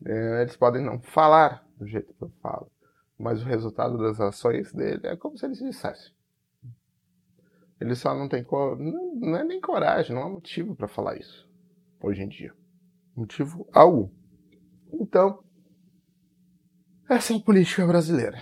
É, 0.07 0.42
eles 0.42 0.57
podem 0.57 0.85
não 0.85 1.00
falar 1.00 1.66
do 1.76 1.87
jeito 1.87 2.14
que 2.14 2.23
eu 2.23 2.30
falo, 2.42 2.71
mas 3.19 3.42
o 3.42 3.47
resultado 3.47 3.99
das 3.99 4.21
ações 4.21 4.73
dele 4.73 5.07
é 5.07 5.16
como 5.16 5.37
se 5.37 5.45
eles 5.45 5.59
dissessem. 5.59 6.12
Ele 7.80 7.95
só 7.95 8.14
não 8.14 8.28
tem 8.28 8.45
não, 8.50 9.14
não 9.16 9.37
é 9.37 9.45
nem 9.45 9.61
coragem, 9.61 10.14
não 10.14 10.23
há 10.23 10.28
motivo 10.28 10.75
para 10.76 10.88
falar 10.88 11.16
isso 11.16 11.49
hoje 12.02 12.23
em 12.23 12.28
dia. 12.28 12.54
Motivo 13.14 13.69
algum. 13.73 14.11
Então, 14.92 15.42
essa 17.09 17.33
é 17.33 17.37
a 17.37 17.40
política 17.40 17.87
brasileira. 17.87 18.38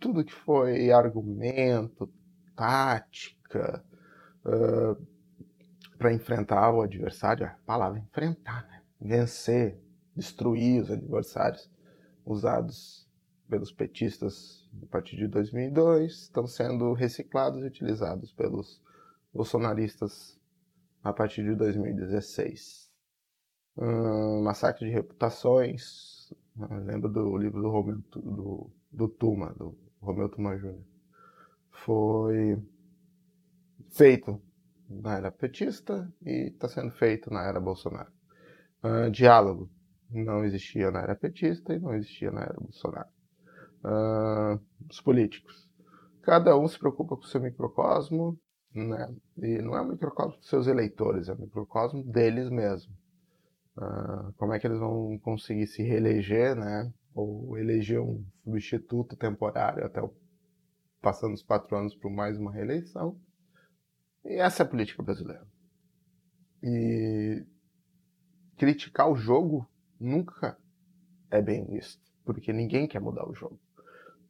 Tudo 0.00 0.24
que 0.24 0.32
foi 0.32 0.90
argumento, 0.90 2.12
tática, 2.54 3.84
uh, 4.44 5.06
para 5.98 6.12
enfrentar 6.12 6.70
o 6.72 6.80
adversário, 6.80 7.46
a 7.46 7.58
palavra 7.66 7.98
enfrentar, 7.98 8.66
né? 8.68 8.82
vencer, 9.00 9.80
destruir 10.14 10.82
os 10.82 10.90
adversários 10.90 11.70
usados 12.24 13.08
pelos 13.48 13.72
petistas 13.72 14.68
a 14.82 14.86
partir 14.86 15.16
de 15.16 15.26
2002 15.26 16.12
estão 16.12 16.46
sendo 16.46 16.92
reciclados 16.92 17.62
e 17.62 17.66
utilizados 17.66 18.32
pelos 18.32 18.80
bolsonaristas 19.32 20.38
a 21.02 21.12
partir 21.12 21.42
de 21.42 21.54
2016. 21.54 22.88
Um, 23.76 24.42
massacre 24.42 24.86
de 24.86 24.92
reputações, 24.92 26.32
lembro 26.84 27.08
do 27.08 27.36
livro 27.36 27.62
do 27.62 27.70
Romeu, 27.70 27.98
do, 28.10 28.70
do 28.90 29.08
Tuma, 29.08 29.54
do 29.54 29.76
Romeu 30.00 30.28
Tuma 30.28 30.56
Jr. 30.56 30.82
Foi 31.70 32.60
feito 33.90 34.40
na 34.88 35.16
era 35.16 35.30
petista 35.30 36.10
e 36.24 36.48
está 36.48 36.68
sendo 36.68 36.90
feito 36.92 37.32
na 37.32 37.42
era 37.42 37.60
Bolsonaro. 37.60 38.10
Uh, 38.82 39.10
diálogo 39.10 39.70
não 40.10 40.44
existia 40.44 40.90
na 40.90 41.00
era 41.00 41.14
petista 41.14 41.74
e 41.74 41.78
não 41.78 41.94
existia 41.94 42.30
na 42.30 42.42
era 42.42 42.54
Bolsonaro. 42.58 43.08
Uh, 43.84 44.60
os 44.88 45.00
políticos. 45.00 45.68
Cada 46.22 46.56
um 46.56 46.66
se 46.66 46.78
preocupa 46.78 47.16
com 47.16 47.22
o 47.22 47.26
seu 47.26 47.40
microcosmo, 47.40 48.38
né? 48.74 49.14
e 49.38 49.60
não 49.62 49.76
é 49.76 49.82
um 49.82 49.88
microcosmo 49.88 50.38
dos 50.38 50.48
seus 50.48 50.66
eleitores, 50.66 51.28
é 51.28 51.34
um 51.34 51.38
microcosmo 51.38 52.02
deles 52.02 52.48
mesmos. 52.50 52.96
Uh, 53.76 54.32
como 54.36 54.52
é 54.52 54.58
que 54.58 54.66
eles 54.66 54.78
vão 54.78 55.18
conseguir 55.18 55.66
se 55.66 55.82
reeleger, 55.82 56.56
né? 56.56 56.92
ou 57.14 57.56
eleger 57.58 58.00
um 58.00 58.24
substituto 58.44 59.16
temporário 59.16 59.84
até 59.84 60.00
o, 60.00 60.12
passando 61.00 61.34
os 61.34 61.42
quatro 61.42 61.76
anos 61.76 61.94
por 61.94 62.10
mais 62.10 62.38
uma 62.38 62.52
reeleição 62.52 63.18
e 64.28 64.34
essa 64.34 64.62
é 64.62 64.66
a 64.66 64.68
política 64.68 65.02
brasileira. 65.02 65.46
E 66.62 67.44
criticar 68.58 69.10
o 69.10 69.16
jogo 69.16 69.66
nunca 69.98 70.58
é 71.30 71.40
bem 71.40 71.64
visto, 71.64 72.02
porque 72.24 72.52
ninguém 72.52 72.86
quer 72.86 73.00
mudar 73.00 73.26
o 73.26 73.34
jogo. 73.34 73.58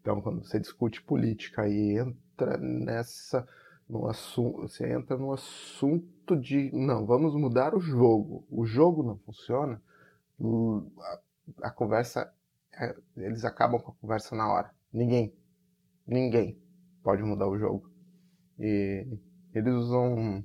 Então, 0.00 0.20
quando 0.22 0.44
você 0.44 0.60
discute 0.60 1.02
política 1.02 1.68
e 1.68 1.98
entra 1.98 2.56
nessa 2.56 3.46
no 3.88 4.06
assunto, 4.06 4.68
você 4.68 4.92
entra 4.92 5.16
no 5.16 5.32
assunto 5.32 6.36
de 6.36 6.70
não, 6.72 7.04
vamos 7.04 7.34
mudar 7.34 7.74
o 7.74 7.80
jogo. 7.80 8.46
O 8.50 8.64
jogo 8.66 9.02
não 9.02 9.16
funciona. 9.18 9.82
A, 11.00 11.20
a 11.62 11.70
conversa, 11.70 12.32
é, 12.72 12.94
eles 13.16 13.44
acabam 13.44 13.80
com 13.80 13.90
a 13.90 13.94
conversa 13.94 14.36
na 14.36 14.46
hora. 14.52 14.70
Ninguém, 14.92 15.34
ninguém 16.06 16.56
pode 17.02 17.22
mudar 17.22 17.48
o 17.48 17.58
jogo. 17.58 17.90
E 18.58 19.06
eles 19.58 19.74
usam 19.74 20.44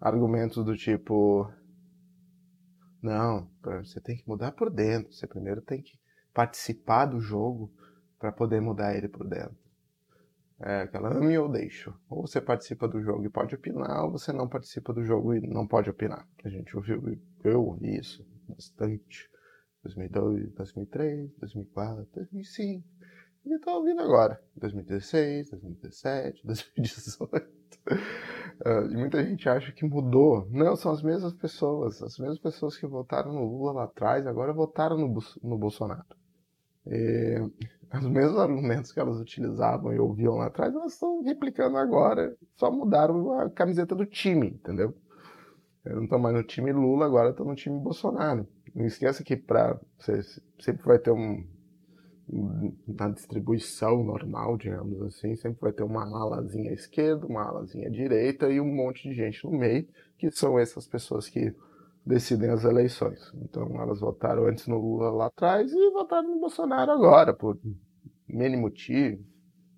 argumentos 0.00 0.64
do 0.64 0.76
tipo: 0.76 1.50
não, 3.02 3.50
você 3.82 4.00
tem 4.00 4.16
que 4.16 4.28
mudar 4.28 4.52
por 4.52 4.70
dentro. 4.70 5.12
Você 5.12 5.26
primeiro 5.26 5.60
tem 5.60 5.82
que 5.82 5.98
participar 6.32 7.06
do 7.06 7.20
jogo 7.20 7.72
para 8.18 8.32
poder 8.32 8.60
mudar 8.60 8.96
ele 8.96 9.08
por 9.08 9.28
dentro. 9.28 9.56
É 10.58 10.82
aquela 10.82 11.12
ame 11.14 11.36
ou 11.36 11.50
deixo. 11.50 11.94
Ou 12.08 12.26
você 12.26 12.40
participa 12.40 12.88
do 12.88 13.02
jogo 13.02 13.24
e 13.24 13.30
pode 13.30 13.54
opinar, 13.54 14.04
ou 14.04 14.12
você 14.12 14.32
não 14.32 14.48
participa 14.48 14.92
do 14.92 15.04
jogo 15.04 15.34
e 15.34 15.40
não 15.40 15.66
pode 15.66 15.90
opinar. 15.90 16.26
A 16.44 16.48
gente 16.48 16.74
ouviu, 16.76 17.18
eu 17.44 17.62
ouvi 17.62 17.96
isso 17.98 18.26
bastante. 18.48 19.30
2002, 19.82 20.52
2003, 20.54 21.30
2004, 21.38 22.08
2005. 22.14 22.88
E 23.44 23.54
estou 23.54 23.74
ouvindo 23.74 24.00
agora. 24.00 24.42
2016, 24.56 25.50
2017, 25.50 26.44
2018. 26.44 27.65
Uh, 27.86 28.86
e 28.90 28.96
muita 28.96 29.24
gente 29.24 29.48
acha 29.48 29.72
que 29.72 29.84
mudou. 29.84 30.48
Não, 30.50 30.76
são 30.76 30.92
as 30.92 31.02
mesmas 31.02 31.32
pessoas. 31.34 32.02
As 32.02 32.18
mesmas 32.18 32.38
pessoas 32.38 32.76
que 32.76 32.86
votaram 32.86 33.32
no 33.32 33.44
Lula 33.44 33.72
lá 33.72 33.84
atrás, 33.84 34.26
agora 34.26 34.52
votaram 34.52 34.96
no, 34.96 35.18
no 35.42 35.58
Bolsonaro. 35.58 36.04
E 36.86 37.38
os 37.94 38.08
mesmos 38.08 38.38
argumentos 38.38 38.92
que 38.92 39.00
elas 39.00 39.18
utilizavam 39.18 39.92
e 39.92 39.98
ouviam 39.98 40.36
lá 40.36 40.46
atrás, 40.46 40.74
elas 40.74 40.92
estão 40.92 41.22
replicando 41.22 41.76
agora. 41.76 42.36
Só 42.56 42.70
mudaram 42.70 43.32
a 43.40 43.50
camiseta 43.50 43.94
do 43.94 44.06
time, 44.06 44.48
entendeu? 44.48 44.94
Eu 45.84 45.96
não 45.96 46.04
estou 46.04 46.18
mais 46.18 46.34
no 46.34 46.42
time 46.42 46.72
Lula, 46.72 47.06
agora 47.06 47.30
estou 47.30 47.46
no 47.46 47.54
time 47.54 47.78
Bolsonaro. 47.78 48.46
Não 48.74 48.84
esqueça 48.84 49.22
que 49.22 49.36
pra, 49.36 49.78
você 49.98 50.20
sempre 50.58 50.84
vai 50.84 50.98
ter 50.98 51.12
um, 51.12 51.46
na 52.28 53.08
distribuição 53.08 54.02
normal, 54.02 54.56
digamos 54.56 55.00
assim, 55.02 55.36
sempre 55.36 55.60
vai 55.60 55.72
ter 55.72 55.84
uma 55.84 56.04
alazinha 56.04 56.72
esquerda, 56.72 57.26
uma 57.26 57.44
alazinha 57.44 57.88
direita 57.88 58.50
e 58.50 58.60
um 58.60 58.66
monte 58.66 59.08
de 59.08 59.14
gente 59.14 59.44
no 59.44 59.52
meio, 59.52 59.88
que 60.18 60.30
são 60.30 60.58
essas 60.58 60.88
pessoas 60.88 61.28
que 61.28 61.54
decidem 62.04 62.50
as 62.50 62.64
eleições. 62.64 63.32
Então 63.34 63.80
elas 63.80 64.00
votaram 64.00 64.46
antes 64.46 64.66
no 64.66 64.78
Lula 64.78 65.10
lá 65.10 65.26
atrás 65.26 65.72
e 65.72 65.90
votaram 65.90 66.28
no 66.34 66.40
Bolsonaro 66.40 66.90
agora, 66.90 67.32
por 67.32 67.58
mínimo 68.28 68.62
motivo, 68.62 69.24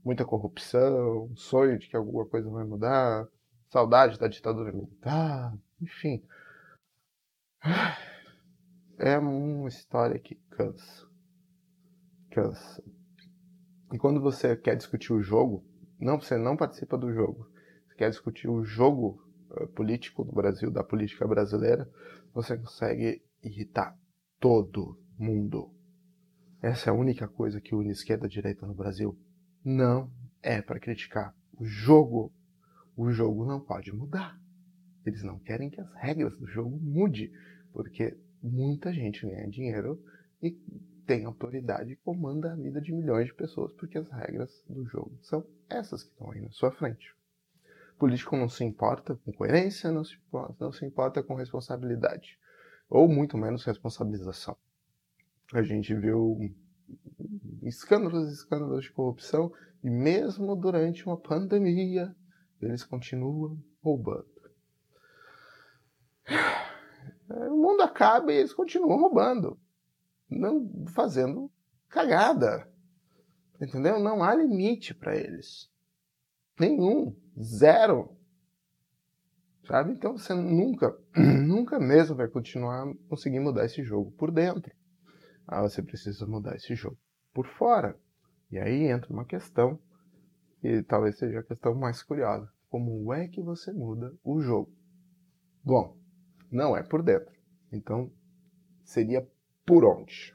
muita 0.02 0.25
corrupção, 0.25 1.31
sonho 1.35 1.78
de 1.78 1.87
que 1.87 1.97
alguma 1.97 2.25
coisa 2.25 2.49
vai 2.49 2.64
mudar, 2.64 3.28
saudade 3.69 4.19
da 4.19 4.26
ditadura 4.26 4.73
militar, 4.73 5.55
enfim. 5.83 6.23
É 8.99 9.19
uma 9.19 9.69
história 9.69 10.19
que 10.19 10.35
cansa 10.50 11.08
E 13.92 13.99
quando 13.99 14.21
você 14.21 14.57
quer 14.57 14.76
discutir 14.76 15.12
o 15.12 15.23
jogo, 15.23 15.64
não, 15.99 16.21
você 16.21 16.37
não 16.37 16.57
participa 16.57 16.97
do 16.97 17.12
jogo. 17.12 17.49
Você 17.87 17.95
quer 17.97 18.11
discutir 18.11 18.49
o 18.49 18.64
jogo 18.64 19.23
uh, 19.50 19.66
político 19.68 20.25
do 20.25 20.33
Brasil, 20.33 20.71
da 20.71 20.85
política 20.85 21.26
brasileira, 21.26 21.90
você 22.33 22.57
consegue 22.57 23.23
irritar 23.42 23.97
todo 24.38 24.99
mundo. 25.18 25.73
Essa 26.62 26.90
é 26.90 26.92
a 26.92 26.97
única 26.97 27.26
coisa 27.26 27.61
que 27.61 27.75
une 27.75 27.90
esquerda 27.90 28.26
e 28.26 28.30
direita 28.30 28.66
no 28.66 28.75
Brasil. 28.75 29.18
Não 29.64 30.11
é 30.42 30.61
para 30.61 30.80
criticar. 30.80 31.35
O 31.57 31.64
jogo, 31.64 32.33
o 32.97 33.11
jogo 33.11 33.45
não 33.45 33.61
pode 33.61 33.92
mudar. 33.92 34.38
Eles 35.04 35.23
não 35.23 35.38
querem 35.38 35.71
que 35.71 35.80
as 35.80 35.92
regras 35.95 36.37
do 36.37 36.47
jogo 36.47 36.78
mude, 36.78 37.33
porque 37.73 38.16
muita 38.42 38.92
gente 38.92 39.26
ganha 39.26 39.49
dinheiro 39.49 40.00
e 40.42 40.50
tem 41.09 41.25
autoridade 41.25 41.93
e 41.93 41.97
comanda 41.97 42.53
a 42.53 42.55
vida 42.55 42.83
de 42.83 42.93
milhões 42.93 43.29
de 43.29 43.35
pessoas, 43.35 43.73
porque 43.73 43.97
as 43.97 44.11
regras 44.11 44.62
do 44.69 44.85
jogo 44.85 45.19
são 45.23 45.43
essas 45.67 46.03
que 46.03 46.11
estão 46.11 46.31
aí 46.31 46.43
na 46.43 46.50
sua 46.50 46.71
frente. 46.71 47.17
O 47.95 47.99
político 47.99 48.37
não 48.37 48.47
se 48.47 48.62
importa 48.62 49.17
com 49.25 49.33
coerência, 49.33 49.91
não 49.91 50.05
se, 50.05 50.17
importa, 50.17 50.55
não 50.61 50.71
se 50.71 50.85
importa 50.85 51.23
com 51.23 51.35
responsabilidade, 51.35 52.38
ou 52.91 53.09
muito 53.09 53.38
menos 53.38 53.65
responsabilização. 53.65 54.55
A 55.55 55.62
gente 55.62 55.95
viu 55.95 56.55
escândalos 57.62 58.29
e 58.29 58.35
escândalos 58.35 58.85
de 58.85 58.93
corrupção, 58.93 59.50
e 59.83 59.88
mesmo 59.88 60.55
durante 60.55 61.07
uma 61.07 61.17
pandemia, 61.17 62.15
eles 62.61 62.85
continuam 62.85 63.59
roubando. 63.83 64.29
O 67.31 67.57
mundo 67.57 67.81
acaba 67.81 68.31
e 68.31 68.37
eles 68.37 68.53
continuam 68.53 69.00
roubando 69.00 69.59
não 70.31 70.87
fazendo 70.89 71.51
cagada. 71.89 72.69
Entendeu? 73.61 73.99
Não 73.99 74.23
há 74.23 74.35
limite 74.35 74.95
para 74.95 75.17
eles. 75.17 75.71
Nenhum. 76.59 77.17
Zero. 77.41 78.17
Sabe? 79.67 79.93
Então 79.93 80.17
você 80.17 80.35
nunca, 80.35 80.97
nunca 81.17 81.79
mesmo 81.79 82.17
vai 82.17 82.29
continuar 82.29 82.93
conseguir 83.09 83.41
mudar 83.41 83.65
esse 83.65 83.83
jogo 83.83 84.11
por 84.13 84.31
dentro. 84.31 84.73
Ah, 85.47 85.63
você 85.63 85.83
precisa 85.83 86.27
mudar 86.27 86.57
esse 86.57 86.75
jogo 86.75 86.99
por 87.33 87.47
fora. 87.47 87.99
E 88.51 88.59
aí 88.59 88.85
entra 88.85 89.13
uma 89.13 89.25
questão, 89.25 89.79
e 90.63 90.83
talvez 90.83 91.19
seja 91.19 91.41
a 91.41 91.43
questão 91.43 91.75
mais 91.75 92.03
curiosa. 92.03 92.51
Como 92.69 93.13
é 93.13 93.29
que 93.29 93.43
você 93.43 93.73
muda 93.73 94.15
o 94.25 94.41
jogo? 94.41 94.73
Bom, 95.63 95.97
não 96.51 96.77
é 96.77 96.83
por 96.83 97.03
dentro. 97.03 97.33
Então, 97.71 98.11
seria 98.85 99.27
por 99.69 99.85
onde? 99.85 100.35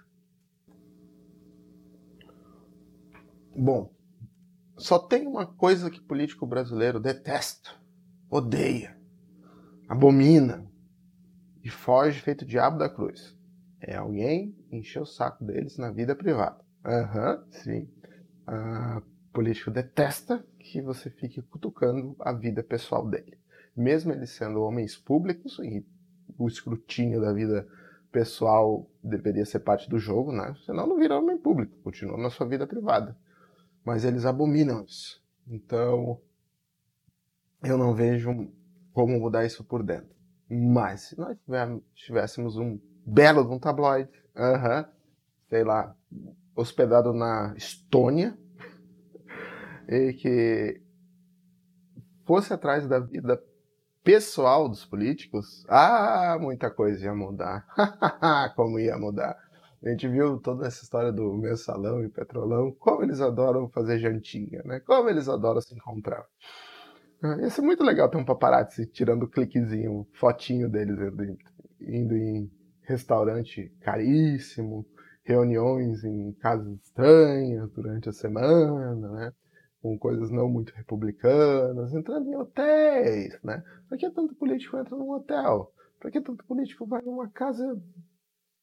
Bom, 3.56 3.92
só 4.78 5.00
tem 5.00 5.25
uma 5.25 5.48
coisa 5.48 5.90
que 5.90 6.00
político 6.00 6.46
brasileiro 6.46 7.00
detesta, 7.00 7.72
odeia, 8.30 8.96
abomina 9.90 10.72
e 11.63 11.70
foge 11.70 12.20
feito 12.20 12.46
diabo 12.46 12.78
da 12.78 12.88
cruz. 12.88 13.36
É 13.82 13.96
alguém 13.96 14.56
encher 14.72 15.02
o 15.02 15.06
saco 15.06 15.44
deles 15.44 15.80
na 15.80 15.90
vida 15.90 16.16
privada. 16.16 16.63
Aham, 16.86 17.38
uhum, 17.38 17.52
sim. 17.52 17.90
Uh, 18.48 19.02
político 19.34 19.72
detesta 19.72 20.46
que 20.60 20.80
você 20.80 21.10
fique 21.10 21.42
cutucando 21.42 22.16
a 22.20 22.32
vida 22.34 22.62
pessoal 22.62 23.10
dele. 23.10 23.40
Mesmo 23.75 24.12
eles 24.12 24.30
sendo 24.30 24.62
homens 24.62 24.96
públicos, 24.96 25.58
e 25.58 25.84
o 26.38 26.48
escrutínio 26.48 27.20
da 27.20 27.34
vida 27.34 27.68
pessoal 28.13 28.88
deveria 29.03 29.43
ser 29.43 29.60
parte 29.60 29.89
do 29.89 29.98
jogo, 29.98 30.32
né? 30.32 30.55
Senão 30.65 30.86
não 30.88 30.98
vira 30.98 31.17
homem 31.17 31.38
público, 31.38 31.75
continua 31.84 32.15
na 32.15 32.29
sua 32.29 32.48
vida 32.48 32.67
privada. 32.67 33.17
Mas 33.84 34.05
eles 34.05 34.24
abominam 34.24 34.86
isso. 34.86 35.22
Então, 35.48 36.22
eu 37.63 37.77
não 37.77 37.93
vejo 37.93 38.48
como 38.93 39.20
mudar 39.20 39.46
isso 39.46 39.63
por 39.63 39.84
dentro. 39.84 40.15
Mas 40.48 41.01
se 41.01 41.20
nós 41.20 41.36
tivéssemos 41.96 42.55
um 42.55 42.79
belo 43.03 43.43
de 43.43 43.51
um 43.51 43.60
tabloide, 43.60 44.10
uh 44.36 44.58
-huh, 44.58 44.88
sei 45.50 45.63
lá, 45.63 45.96
hospedado 46.55 47.12
na 47.13 47.53
Estônia, 47.58 48.38
e 49.89 50.13
que 50.13 50.82
fosse 52.25 52.53
atrás 52.53 52.88
da 52.88 53.00
vida 53.00 53.43
pessoal 54.03 54.67
dos 54.67 54.86
políticos, 54.86 55.65
ah, 55.69 56.38
muita 56.39 56.69
coisa 56.69 57.05
ia 57.05 57.15
mudar. 57.15 57.65
como 58.55 58.79
ia 58.79 58.98
mudar. 58.98 59.38
A 59.83 59.89
gente 59.89 60.07
viu 60.07 60.39
toda 60.39 60.67
essa 60.67 60.83
história 60.83 61.12
do 61.12 61.33
mensalão 61.33 62.03
e 62.03 62.10
petrolão, 62.10 62.72
como 62.79 63.03
eles 63.03 63.19
adoram 63.19 63.69
fazer 63.69 64.00
jantinha, 64.00 64.62
né? 64.63 64.79
Como 64.79 65.10
eles 65.10 65.27
adoram 65.27 65.60
se 65.62 65.75
encontrar. 65.75 66.25
Ah, 67.22 67.38
ia 67.39 67.50
ser 67.50 67.62
muito 67.62 67.83
legal 67.83 68.10
ter 68.10 68.17
um 68.17 68.25
paparazzi 68.25 68.86
tirando 68.86 69.27
cliquezinho, 69.27 70.07
fotinho 70.13 70.69
deles 70.69 70.98
indo 71.81 72.15
em 72.15 72.50
restaurante 72.83 73.74
caríssimo, 73.81 74.86
reuniões 75.24 76.03
em 76.03 76.33
casas 76.33 76.79
estranhas 76.81 77.69
durante 77.72 78.10
a 78.10 78.13
semana, 78.13 79.10
né? 79.10 79.31
Com 79.84 80.00
coisas 80.00 80.32
não 80.32 80.48
muito 80.48 80.74
republicanas, 80.74 81.94
entrando 81.94 82.30
em 82.30 82.38
hotéis, 82.38 83.38
né? 83.44 83.62
Por 83.90 83.98
que 83.98 84.10
tanto 84.10 84.34
político 84.34 84.78
entra 84.78 84.96
num 84.96 85.12
hotel? 85.12 85.74
Por 86.00 86.10
que 86.10 86.22
tanto 86.22 86.46
político 86.46 86.88
vai 86.88 87.02
numa 87.02 87.28
casa 87.28 87.78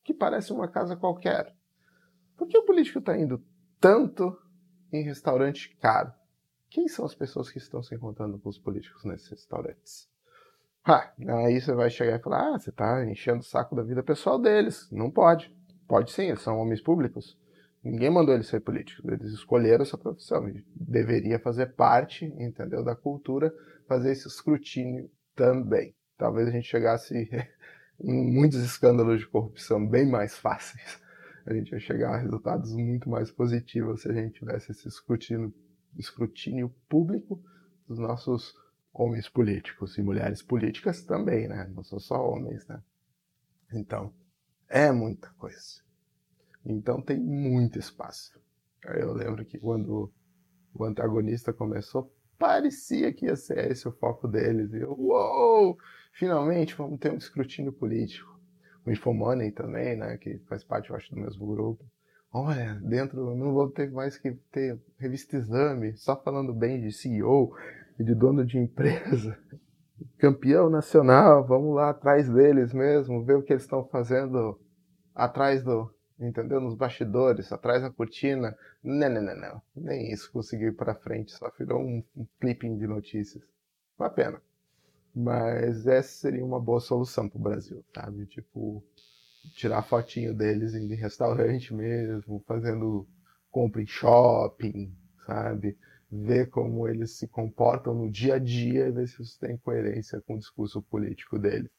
que 0.03 0.15
parece 0.15 0.51
uma 0.51 0.67
casa 0.67 0.97
qualquer? 0.97 1.55
Por 2.39 2.49
que 2.49 2.57
o 2.57 2.65
político 2.65 3.01
está 3.01 3.19
indo 3.19 3.45
tanto 3.79 4.35
em 4.91 5.05
restaurante 5.05 5.77
caro? 5.77 6.11
Quem 6.71 6.89
são 6.89 7.05
as 7.05 7.15
pessoas 7.15 7.51
que 7.51 7.59
estão 7.59 7.83
se 7.83 7.95
encontrando 7.95 8.39
com 8.39 8.49
os 8.49 8.59
políticos 8.59 9.05
nesses 9.05 9.29
restaurantes? 9.29 10.09
Ah, 10.83 11.13
aí 11.45 11.61
você 11.61 11.75
vai 11.75 11.91
chegar 11.91 12.19
e 12.19 12.23
falar: 12.23 12.55
ah, 12.55 12.59
você 12.59 12.71
está 12.71 13.05
enchendo 13.05 13.41
o 13.41 13.45
saco 13.45 13.77
da 13.77 13.83
vida 13.83 14.03
pessoal 14.03 14.39
deles. 14.39 14.89
Não 14.91 15.11
pode. 15.11 15.55
Pode 15.87 16.13
sim, 16.13 16.29
eles 16.29 16.41
são 16.41 16.59
homens 16.59 16.81
públicos. 16.81 17.39
Ninguém 17.83 18.11
mandou 18.11 18.35
eles 18.35 18.47
ser 18.47 18.61
políticos, 18.61 19.11
eles 19.11 19.33
escolheram 19.33 19.83
essa 19.83 19.97
profissão. 19.97 20.49
E 20.49 20.65
deveria 20.75 21.39
fazer 21.39 21.75
parte, 21.75 22.27
entendeu, 22.39 22.85
da 22.85 22.95
cultura, 22.95 23.55
fazer 23.89 24.13
esse 24.13 24.29
escrutínio 24.29 25.11
também. 25.35 25.95
Talvez 26.19 26.49
a 26.49 26.51
gente 26.51 26.69
chegasse 26.69 27.29
em 27.99 28.33
muitos 28.33 28.63
escândalos 28.63 29.21
de 29.21 29.27
corrupção 29.27 29.87
bem 29.87 30.07
mais 30.07 30.37
fáceis. 30.37 31.01
A 31.47 31.55
gente 31.55 31.73
ia 31.73 31.81
chegar 31.81 32.15
a 32.15 32.19
resultados 32.19 32.75
muito 32.77 33.09
mais 33.09 33.31
positivos 33.31 34.03
se 34.03 34.11
a 34.11 34.13
gente 34.13 34.39
tivesse 34.39 34.73
esse 34.73 34.87
escrutínio, 34.87 35.55
escrutínio 35.97 36.69
público 36.87 37.43
dos 37.89 37.99
nossos 37.99 38.55
homens 38.93 39.29
políticos 39.29 39.97
e 39.97 40.03
mulheres 40.03 40.43
políticas 40.43 41.03
também, 41.03 41.49
né? 41.49 41.71
Não 41.75 41.83
são 41.83 41.99
só 41.99 42.23
homens, 42.29 42.67
né? 42.67 42.83
Então, 43.73 44.13
é 44.69 44.93
muita 44.93 45.31
coisa. 45.39 45.83
Então 46.65 47.01
tem 47.01 47.19
muito 47.19 47.79
espaço. 47.79 48.39
Eu 48.85 49.13
lembro 49.13 49.45
que 49.45 49.59
quando 49.59 50.13
o 50.75 50.85
antagonista 50.85 51.53
começou, 51.53 52.13
parecia 52.39 53.13
que 53.13 53.27
ia 53.27 53.37
ser 53.37 53.71
esse 53.71 53.87
o 53.87 53.93
foco 53.93 54.27
deles. 54.27 54.73
E 54.73 54.81
eu, 54.81 54.93
uou! 54.93 55.77
Finalmente 56.13 56.75
vamos 56.75 56.99
ter 56.99 57.13
um 57.13 57.17
escrutínio 57.17 57.73
político. 57.73 58.29
O 58.85 58.91
Infomoney 58.91 59.53
também, 59.53 59.97
né? 59.97 60.17
Que 60.17 60.39
faz 60.49 60.65
parte, 60.65 60.91
eu 60.91 60.97
acho, 60.97 61.15
do 61.15 61.21
mesmo 61.21 61.47
grupo. 61.47 61.85
Olha, 62.33 62.75
dentro 62.83 63.35
não 63.35 63.53
vou 63.53 63.69
ter 63.69 63.91
mais 63.91 64.17
que 64.17 64.33
ter 64.53 64.81
revista 64.99 65.37
exame, 65.37 65.97
só 65.97 66.17
falando 66.23 66.55
bem 66.55 66.81
de 66.81 66.93
CEO 66.93 67.53
e 67.99 68.05
de 68.05 68.15
dono 68.15 68.47
de 68.47 68.57
empresa. 68.57 69.37
Campeão 70.17 70.71
nacional, 70.71 71.45
vamos 71.47 71.75
lá 71.75 71.91
atrás 71.91 72.29
deles 72.31 72.73
mesmo, 72.73 73.25
ver 73.25 73.37
o 73.37 73.43
que 73.43 73.53
eles 73.53 73.65
estão 73.65 73.85
fazendo 73.89 74.59
atrás 75.15 75.63
do, 75.63 75.93
entendeu? 76.21 76.61
Nos 76.61 76.75
bastidores, 76.75 77.53
atrás 77.53 77.83
da 77.83 77.91
cortina. 77.91 78.57
Não, 78.83 79.09
não, 79.09 79.23
não, 79.23 79.37
não. 79.37 79.63
Nem 79.75 80.13
isso 80.13 80.31
conseguiu 80.33 80.69
ir 80.69 80.77
para 80.77 80.95
frente, 80.95 81.33
só 81.33 81.51
virou 81.59 81.81
um, 81.81 82.03
um 82.17 82.27
clipping 82.41 82.77
de 82.77 82.87
notícias. 82.87 83.43
Uma 83.99 84.11
pena. 84.11 84.41
Mas 85.15 85.87
essa 85.87 86.09
seria 86.09 86.45
uma 86.45 86.61
boa 86.61 86.81
solução 86.81 87.29
para 87.29 87.39
o 87.39 87.43
Brasil, 87.43 87.85
sabe? 87.95 88.27
Tipo, 88.27 88.85
tirar 89.55 89.83
fotinho 89.83 90.35
deles 90.35 90.75
em 90.75 90.95
restaurante 90.95 91.73
mesmo, 91.75 92.43
fazendo 92.47 93.09
compra 93.51 93.83
em 93.83 93.87
shopping, 93.87 94.95
sabe? 95.27 95.77
Ver 96.11 96.49
como 96.51 96.89
eles 96.89 97.13
se 97.13 97.27
comportam 97.29 97.95
no 97.95 98.11
dia 98.11 98.35
a 98.35 98.39
dia 98.39 98.89
e 98.89 98.93
ver 98.93 99.09
se 99.09 99.23
isso 99.23 99.39
tem 99.39 99.57
coerência 99.59 100.21
com 100.23 100.35
o 100.35 100.39
discurso 100.39 100.83
político 100.83 101.39
deles. 101.39 101.71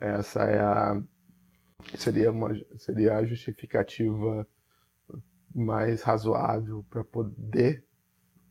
Essa 0.00 0.44
é 0.44 0.60
a 0.60 1.02
seria, 1.96 2.30
uma, 2.30 2.50
seria 2.76 3.16
a 3.16 3.24
justificativa 3.24 4.46
mais 5.54 6.02
razoável 6.02 6.84
para 6.90 7.04
poder 7.04 7.84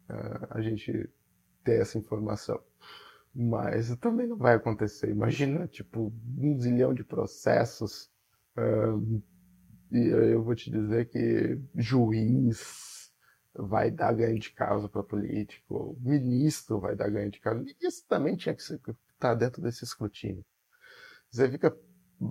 uh, 0.09 0.47
a 0.51 0.61
gente 0.61 1.09
ter 1.63 1.81
essa 1.81 1.97
informação. 1.97 2.61
Mas 3.35 3.95
também 3.97 4.27
não 4.27 4.37
vai 4.37 4.55
acontecer. 4.55 5.09
Imagina, 5.09 5.67
tipo, 5.67 6.13
um 6.37 6.59
zilhão 6.59 6.93
de 6.93 7.03
processos. 7.03 8.11
Uh, 8.55 9.21
e 9.91 10.07
eu 10.07 10.43
vou 10.43 10.55
te 10.55 10.71
dizer 10.71 11.09
que 11.09 11.59
juiz 11.75 13.11
vai 13.55 13.91
dar 13.91 14.13
ganho 14.13 14.39
de 14.39 14.51
causa 14.51 14.89
para 14.89 15.03
político, 15.03 15.95
ministro 16.01 16.79
vai 16.79 16.95
dar 16.95 17.09
ganho 17.09 17.29
de 17.29 17.39
causa. 17.39 17.63
Isso 17.81 18.03
também 18.07 18.35
tinha 18.35 18.55
que 18.55 18.61
estar 18.61 18.95
tá 19.19 19.35
dentro 19.35 19.61
desse 19.61 19.83
escrutínio. 19.83 20.43
Você 21.29 21.49
fica 21.49 21.75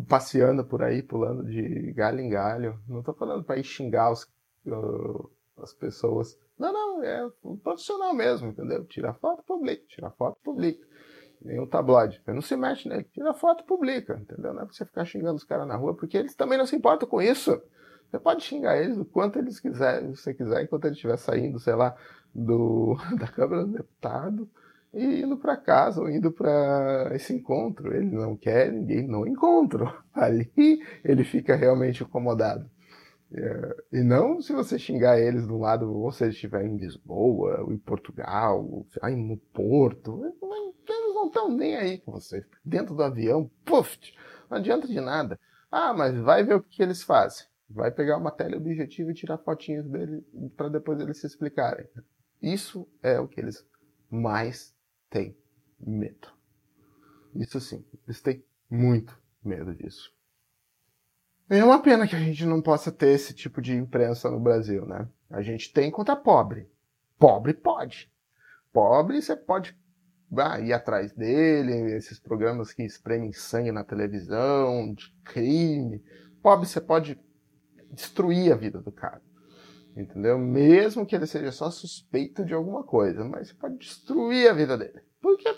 passeando 0.08 0.64
por 0.64 0.82
aí, 0.82 1.02
pulando 1.02 1.44
de 1.44 1.92
galho 1.92 2.20
em 2.20 2.28
galho. 2.28 2.78
Não 2.88 3.00
estou 3.00 3.14
falando 3.14 3.44
para 3.44 3.58
ir 3.58 3.64
xingar 3.64 4.10
os, 4.10 4.24
uh, 4.66 5.30
as 5.58 5.72
pessoas. 5.74 6.38
Não, 6.58 6.72
não, 6.72 7.02
é 7.02 7.28
um 7.44 7.56
profissional 7.56 8.14
mesmo, 8.14 8.48
entendeu? 8.48 8.84
Tira 8.84 9.12
foto, 9.14 9.42
publica. 9.44 9.84
Tira 9.88 10.10
foto, 10.10 10.38
publica. 10.42 10.86
Nenhum 11.40 11.66
tabloide. 11.66 12.22
Não 12.26 12.40
se 12.40 12.56
mexe 12.56 12.88
nele. 12.88 13.04
Tira 13.04 13.34
foto, 13.34 13.64
publica, 13.64 14.14
entendeu? 14.14 14.54
Não 14.54 14.62
é 14.62 14.64
pra 14.64 14.74
você 14.74 14.84
ficar 14.84 15.04
xingando 15.04 15.36
os 15.36 15.44
caras 15.44 15.66
na 15.66 15.76
rua, 15.76 15.94
porque 15.94 16.16
eles 16.16 16.34
também 16.34 16.56
não 16.56 16.66
se 16.66 16.76
importam 16.76 17.08
com 17.08 17.20
isso. 17.20 17.60
Você 18.08 18.18
pode 18.18 18.44
xingar 18.44 18.76
eles 18.76 18.98
o 18.98 19.04
quanto 19.04 19.38
eles 19.38 19.58
quiserem, 19.58 20.14
você 20.14 20.34
quiser, 20.34 20.62
enquanto 20.62 20.84
ele 20.84 20.94
estiver 20.94 21.16
saindo, 21.16 21.58
sei 21.58 21.74
lá, 21.74 21.96
do, 22.34 22.94
da 23.18 23.26
Câmara 23.26 23.64
do 23.64 23.72
Deputado 23.72 24.50
e 24.92 25.22
indo 25.22 25.36
para 25.36 25.56
casa 25.56 26.00
ou 26.00 26.10
indo 26.10 26.30
para 26.30 27.10
esse 27.14 27.32
encontro. 27.32 27.94
Ele 27.94 28.10
não 28.10 28.36
quer 28.36 28.70
ninguém 28.70 29.06
no 29.06 29.26
encontro. 29.26 29.92
Ali 30.12 30.50
ele 31.04 31.24
fica 31.24 31.56
realmente 31.56 32.02
incomodado. 32.02 32.70
É, 33.34 33.76
e 33.94 34.02
não 34.02 34.42
se 34.42 34.52
você 34.52 34.78
xingar 34.78 35.18
eles 35.18 35.46
do 35.46 35.56
lado, 35.56 35.90
ou 35.90 36.12
se 36.12 36.24
eles 36.24 36.34
estiverem 36.34 36.74
em 36.74 36.76
Lisboa, 36.76 37.62
ou 37.62 37.72
em 37.72 37.78
Portugal, 37.78 38.62
ou 38.62 38.86
aí 39.00 39.16
no 39.16 39.38
Porto, 39.38 40.22
eles 40.24 41.14
não 41.14 41.26
estão 41.28 41.50
nem 41.50 41.76
aí 41.76 41.98
com 41.98 42.12
você. 42.12 42.44
Dentro 42.62 42.94
do 42.94 43.02
avião, 43.02 43.50
puf, 43.64 43.98
não 44.50 44.58
adianta 44.58 44.86
de 44.86 45.00
nada. 45.00 45.40
Ah, 45.70 45.94
mas 45.94 46.14
vai 46.20 46.44
ver 46.44 46.56
o 46.56 46.62
que 46.62 46.82
eles 46.82 47.02
fazem. 47.02 47.46
Vai 47.70 47.90
pegar 47.90 48.18
uma 48.18 48.30
tela 48.30 48.58
objetiva 48.58 49.10
e 49.10 49.14
tirar 49.14 49.38
fotinhas 49.38 49.88
dele 49.88 50.22
para 50.54 50.68
depois 50.68 51.00
eles 51.00 51.18
se 51.18 51.26
explicarem. 51.26 51.86
Isso 52.42 52.86
é 53.02 53.18
o 53.18 53.26
que 53.26 53.40
eles 53.40 53.64
mais 54.10 54.71
têm 55.12 55.36
medo. 55.78 56.28
Isso 57.34 57.60
sim, 57.60 57.84
eles 58.06 58.20
têm 58.20 58.42
muito 58.68 59.16
medo 59.44 59.74
disso. 59.74 60.12
É 61.48 61.62
uma 61.62 61.82
pena 61.82 62.08
que 62.08 62.16
a 62.16 62.18
gente 62.18 62.46
não 62.46 62.62
possa 62.62 62.90
ter 62.90 63.10
esse 63.10 63.34
tipo 63.34 63.60
de 63.60 63.74
imprensa 63.74 64.30
no 64.30 64.40
Brasil, 64.40 64.86
né? 64.86 65.06
A 65.28 65.42
gente 65.42 65.70
tem 65.72 65.90
contra 65.90 66.16
pobre. 66.16 66.70
Pobre 67.18 67.52
pode. 67.52 68.10
Pobre 68.72 69.20
você 69.20 69.36
pode 69.36 69.78
ah, 70.34 70.58
ir 70.60 70.72
atrás 70.72 71.12
dele, 71.12 71.94
esses 71.94 72.18
programas 72.18 72.72
que 72.72 72.82
espremem 72.82 73.32
sangue 73.32 73.70
na 73.70 73.84
televisão, 73.84 74.94
de 74.94 75.14
crime. 75.24 76.02
Pobre 76.42 76.66
você 76.66 76.80
pode 76.80 77.20
destruir 77.90 78.50
a 78.50 78.56
vida 78.56 78.80
do 78.80 78.90
cara. 78.90 79.20
Entendeu? 79.96 80.38
Mesmo 80.38 81.04
que 81.04 81.14
ele 81.14 81.26
seja 81.26 81.52
só 81.52 81.70
suspeito 81.70 82.44
de 82.44 82.54
alguma 82.54 82.82
coisa, 82.82 83.24
mas 83.24 83.48
você 83.48 83.54
pode 83.54 83.76
destruir 83.76 84.48
a 84.48 84.54
vida 84.54 84.76
dele. 84.76 85.02
Porque 85.20 85.48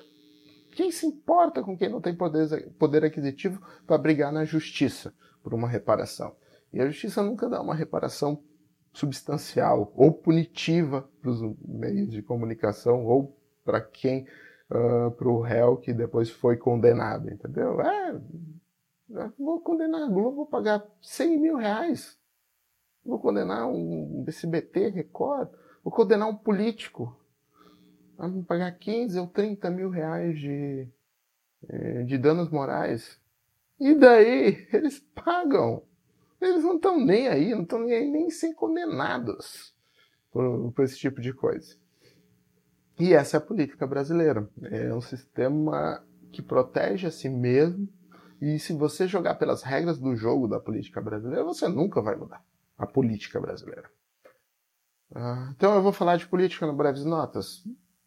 quem 0.75 0.91
se 0.91 1.07
importa 1.07 1.63
com 1.63 1.77
quem 1.77 1.89
não 1.89 2.01
tem 2.01 2.15
poder, 2.15 2.73
poder 2.79 3.05
aquisitivo 3.05 3.65
para 3.87 3.97
brigar 3.97 4.33
na 4.33 4.45
justiça 4.45 5.15
por 5.43 5.55
uma 5.55 5.69
reparação? 5.69 6.35
E 6.73 6.81
a 6.81 6.87
justiça 6.87 7.23
nunca 7.23 7.49
dá 7.49 7.63
uma 7.63 7.75
reparação 7.75 8.43
substancial 8.93 9.93
ou 9.97 10.13
punitiva 10.13 11.09
para 11.21 11.31
os 11.31 11.41
meios 11.65 12.11
de 12.11 12.23
comunicação 12.23 13.07
ou 13.07 13.39
para 13.65 13.81
quem, 13.81 14.27
uh, 14.71 15.11
para 15.13 15.29
o 15.29 15.41
réu 15.41 15.77
que 15.77 15.93
depois 15.93 16.31
foi 16.31 16.57
condenado, 16.57 17.31
entendeu? 17.31 17.81
É, 17.81 18.21
vou 19.39 19.61
condenar 19.61 20.03
a 20.03 20.09
Globo, 20.09 20.37
vou 20.37 20.47
pagar 20.47 20.85
100 21.01 21.41
mil 21.41 21.57
reais. 21.57 22.19
Vou 23.05 23.19
condenar 23.19 23.69
um 23.69 24.25
SBT, 24.27 24.89
Record, 24.89 25.51
vou 25.83 25.93
condenar 25.93 26.27
um 26.27 26.35
político 26.35 27.15
a 28.17 28.27
me 28.27 28.43
pagar 28.43 28.73
15 28.73 29.19
ou 29.19 29.27
30 29.27 29.71
mil 29.71 29.91
reais 29.91 30.39
de, 30.39 30.89
eh, 31.69 32.03
de 32.05 32.17
danos 32.17 32.49
morais. 32.49 33.21
E 33.79 33.95
daí 33.95 34.67
eles 34.73 35.01
pagam. 35.15 35.83
Eles 36.41 36.65
não 36.65 36.77
estão 36.77 36.99
nem 36.99 37.29
aí, 37.29 37.55
não 37.55 37.63
estão 37.63 37.81
nem 37.81 37.95
aí 37.95 38.11
nem 38.11 38.31
ser 38.31 38.55
condenados 38.55 39.75
por, 40.31 40.73
por 40.73 40.85
esse 40.85 40.97
tipo 40.97 41.21
de 41.21 41.35
coisa. 41.35 41.77
E 42.99 43.13
essa 43.13 43.37
é 43.37 43.39
a 43.39 43.41
política 43.41 43.87
brasileira. 43.87 44.49
É 44.63 44.95
um 44.95 45.01
sistema 45.01 46.03
que 46.33 46.41
protege 46.41 47.09
a 47.09 47.11
si 47.11 47.29
mesmo. 47.29 47.87
E 48.41 48.59
se 48.59 48.73
você 48.73 49.07
jogar 49.07 49.35
pelas 49.35 49.63
regras 49.63 49.99
do 49.99 50.17
jogo 50.17 50.49
da 50.49 50.61
política 50.61 51.03
brasileira, 51.03 51.45
você 51.45 51.69
nunca 51.69 52.01
vai 52.01 52.17
mudar 52.17 52.43
a 52.77 52.87
política 52.87 53.41
brasileira. 53.41 53.91
Ah, 55.15 55.53
então 55.57 55.75
eu 55.75 55.83
vou 55.83 55.93
falar 55.93 56.17
de 56.17 56.27
política 56.27 56.67
no 56.67 56.75
Breves 56.75 57.05
Notas? 57.05 57.65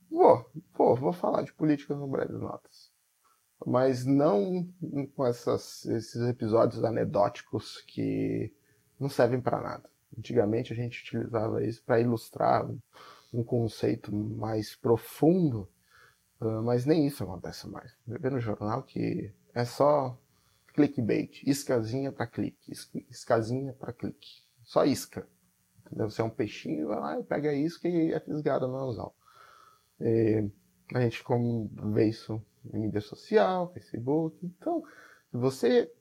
Vou, 0.10 0.49
vou, 0.73 0.95
vou 0.95 1.13
falar 1.13 1.43
de 1.43 1.53
política 1.53 1.95
no 1.95 2.08
Breves 2.08 2.39
Notas. 2.39 2.91
Mas 3.65 4.06
não 4.06 4.67
com 5.15 5.25
essas, 5.25 5.86
esses 5.86 6.21
episódios 6.27 6.84
anedóticos 6.84 7.82
que 7.82 8.53
não 8.99 9.10
servem 9.10 9.41
para 9.41 9.62
nada. 9.62 9.89
Antigamente 10.17 10.73
a 10.73 10.75
gente 10.75 11.01
utilizava 11.01 11.63
isso 11.63 11.84
para 11.84 11.99
ilustrar 11.99 12.65
um, 12.65 12.80
um, 13.34 13.43
conceito 13.43 14.13
mais 14.13 14.75
profundo, 14.75 15.69
uh, 16.39 16.63
mas 16.63 16.86
nem 16.86 17.06
isso 17.06 17.23
acontece 17.23 17.67
mais. 17.67 17.95
Vê 18.06 18.30
no 18.30 18.39
jornal 18.39 18.84
que 18.84 19.34
é 19.53 19.65
só 19.65 20.17
clickbait, 20.73 21.43
iscazinha 21.45 22.12
para 22.12 22.27
clique, 22.27 22.71
iscazinha 23.10 23.73
para 23.73 23.93
clique. 23.93 24.47
Só 24.67 24.84
isca. 24.84 25.25
Entendeu? 25.86 26.10
Você 26.10 26.21
é 26.21 26.25
um 26.25 26.30
peixinho, 26.30 26.89
vai 26.89 26.99
lá 26.99 27.23
pega 27.23 27.49
a 27.49 27.53
isca 27.53 27.88
e 27.88 28.12
é 28.12 28.19
fisgada 28.19 28.67
no 28.67 28.75
anzol. 28.77 29.15
E 29.99 30.45
a 30.93 31.01
gente 31.01 31.23
como 31.23 31.71
vê 31.93 32.10
isso 32.10 32.41
em 32.73 32.82
mídia 32.82 32.99
social, 32.99 33.71
Facebook. 33.73 34.38
Então, 34.45 34.84
se 35.32 35.38
você 35.38 35.91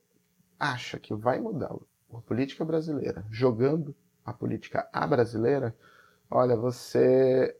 acha 0.59 0.98
que 0.98 1.14
vai 1.14 1.40
mudar 1.40 1.72
a 2.12 2.20
política 2.22 2.64
brasileira 2.64 3.24
jogando 3.31 3.94
a 4.24 4.33
política 4.33 4.88
a 4.92 5.07
brasileira, 5.07 5.76
olha, 6.29 6.57
você 6.57 7.57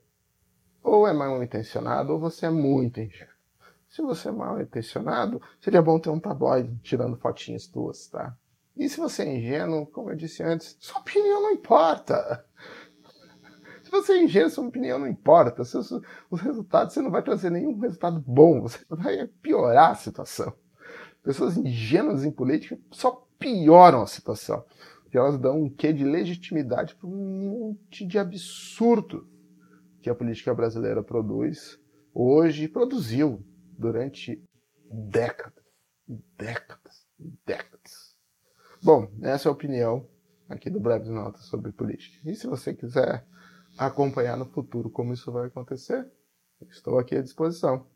ou 0.83 1.07
é 1.07 1.13
mal 1.13 1.41
intencionado 1.41 2.15
ou 2.15 2.19
você 2.19 2.47
é 2.47 2.51
muito 2.51 3.01
ingênuo. 3.01 3.33
Se 3.89 4.03
você 4.03 4.29
é 4.29 4.33
mal 4.33 4.61
intencionado, 4.61 5.41
seria 5.61 5.81
bom 5.81 6.01
ter 6.01 6.11
um 6.11 6.19
tabloide 6.19 6.77
tirando 6.83 7.17
fotinhas 7.17 7.69
tuas, 7.69 8.09
tá? 8.09 8.37
E 8.77 8.89
se 8.89 8.99
você 8.99 9.23
é 9.23 9.37
ingênuo, 9.37 9.87
como 9.87 10.11
eu 10.11 10.17
disse 10.17 10.43
antes, 10.43 10.77
sua 10.79 11.01
opinião 11.01 11.43
não 11.43 11.53
importa. 11.53 12.45
Se 13.83 13.91
você 13.91 14.15
é 14.15 14.25
ingênuo, 14.25 14.51
sua 14.51 14.67
opinião 14.67 14.99
não 14.99 15.07
importa. 15.07 15.65
Seus, 15.65 15.91
os 16.31 16.41
resultados, 16.41 16.93
você 16.93 17.01
não 17.01 17.11
vai 17.11 17.23
trazer 17.23 17.51
nenhum 17.51 17.79
resultado 17.79 18.23
bom. 18.27 18.61
Você 18.61 18.85
vai 18.91 19.27
piorar 19.41 19.93
a 19.93 19.95
situação. 19.95 20.53
Pessoas 21.23 21.57
ingênuas 21.57 22.25
em 22.25 22.31
política 22.31 22.79
só 22.91 23.27
pioram 23.39 24.03
a 24.03 24.07
situação. 24.07 24.65
Porque 25.03 25.17
elas 25.17 25.39
dão 25.39 25.63
um 25.63 25.71
quê 25.71 25.93
de 25.93 26.05
legitimidade 26.05 26.97
para 26.97 27.09
um 27.09 27.71
monte 27.71 28.05
de 28.05 28.19
absurdo 28.19 29.27
que 30.03 30.11
a 30.11 30.15
política 30.15 30.55
brasileira 30.55 31.03
produz 31.03 31.81
hoje 32.13 32.69
produziu 32.69 33.45
durante 33.79 34.43
décadas, 34.91 35.65
décadas, 36.37 37.07
décadas. 37.45 38.06
Bom, 38.83 39.11
essa 39.23 39.49
é 39.49 39.51
a 39.51 39.53
opinião 39.53 40.07
aqui 40.49 40.71
do 40.71 40.79
Breves 40.79 41.09
Notas 41.09 41.47
sobre 41.47 41.73
política. 41.73 42.17
E 42.29 42.35
se 42.35 42.47
você 42.47 42.75
quiser 42.75 43.27
acompanhar 43.77 44.37
no 44.37 44.47
futuro 44.47 44.91
como 44.91 45.13
isso 45.13 45.33
vai 45.33 45.47
acontecer, 45.47 46.07
estou 46.71 46.99
aqui 46.99 47.17
à 47.17 47.23
disposição. 47.23 47.87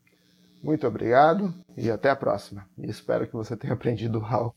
Muito 0.61 0.85
obrigado 0.85 1.53
e 1.75 1.89
até 1.89 2.09
a 2.09 2.15
próxima. 2.15 2.67
E 2.77 2.89
espero 2.89 3.27
que 3.27 3.33
você 3.33 3.55
tenha 3.57 3.73
aprendido 3.73 4.23
algo 4.23 4.55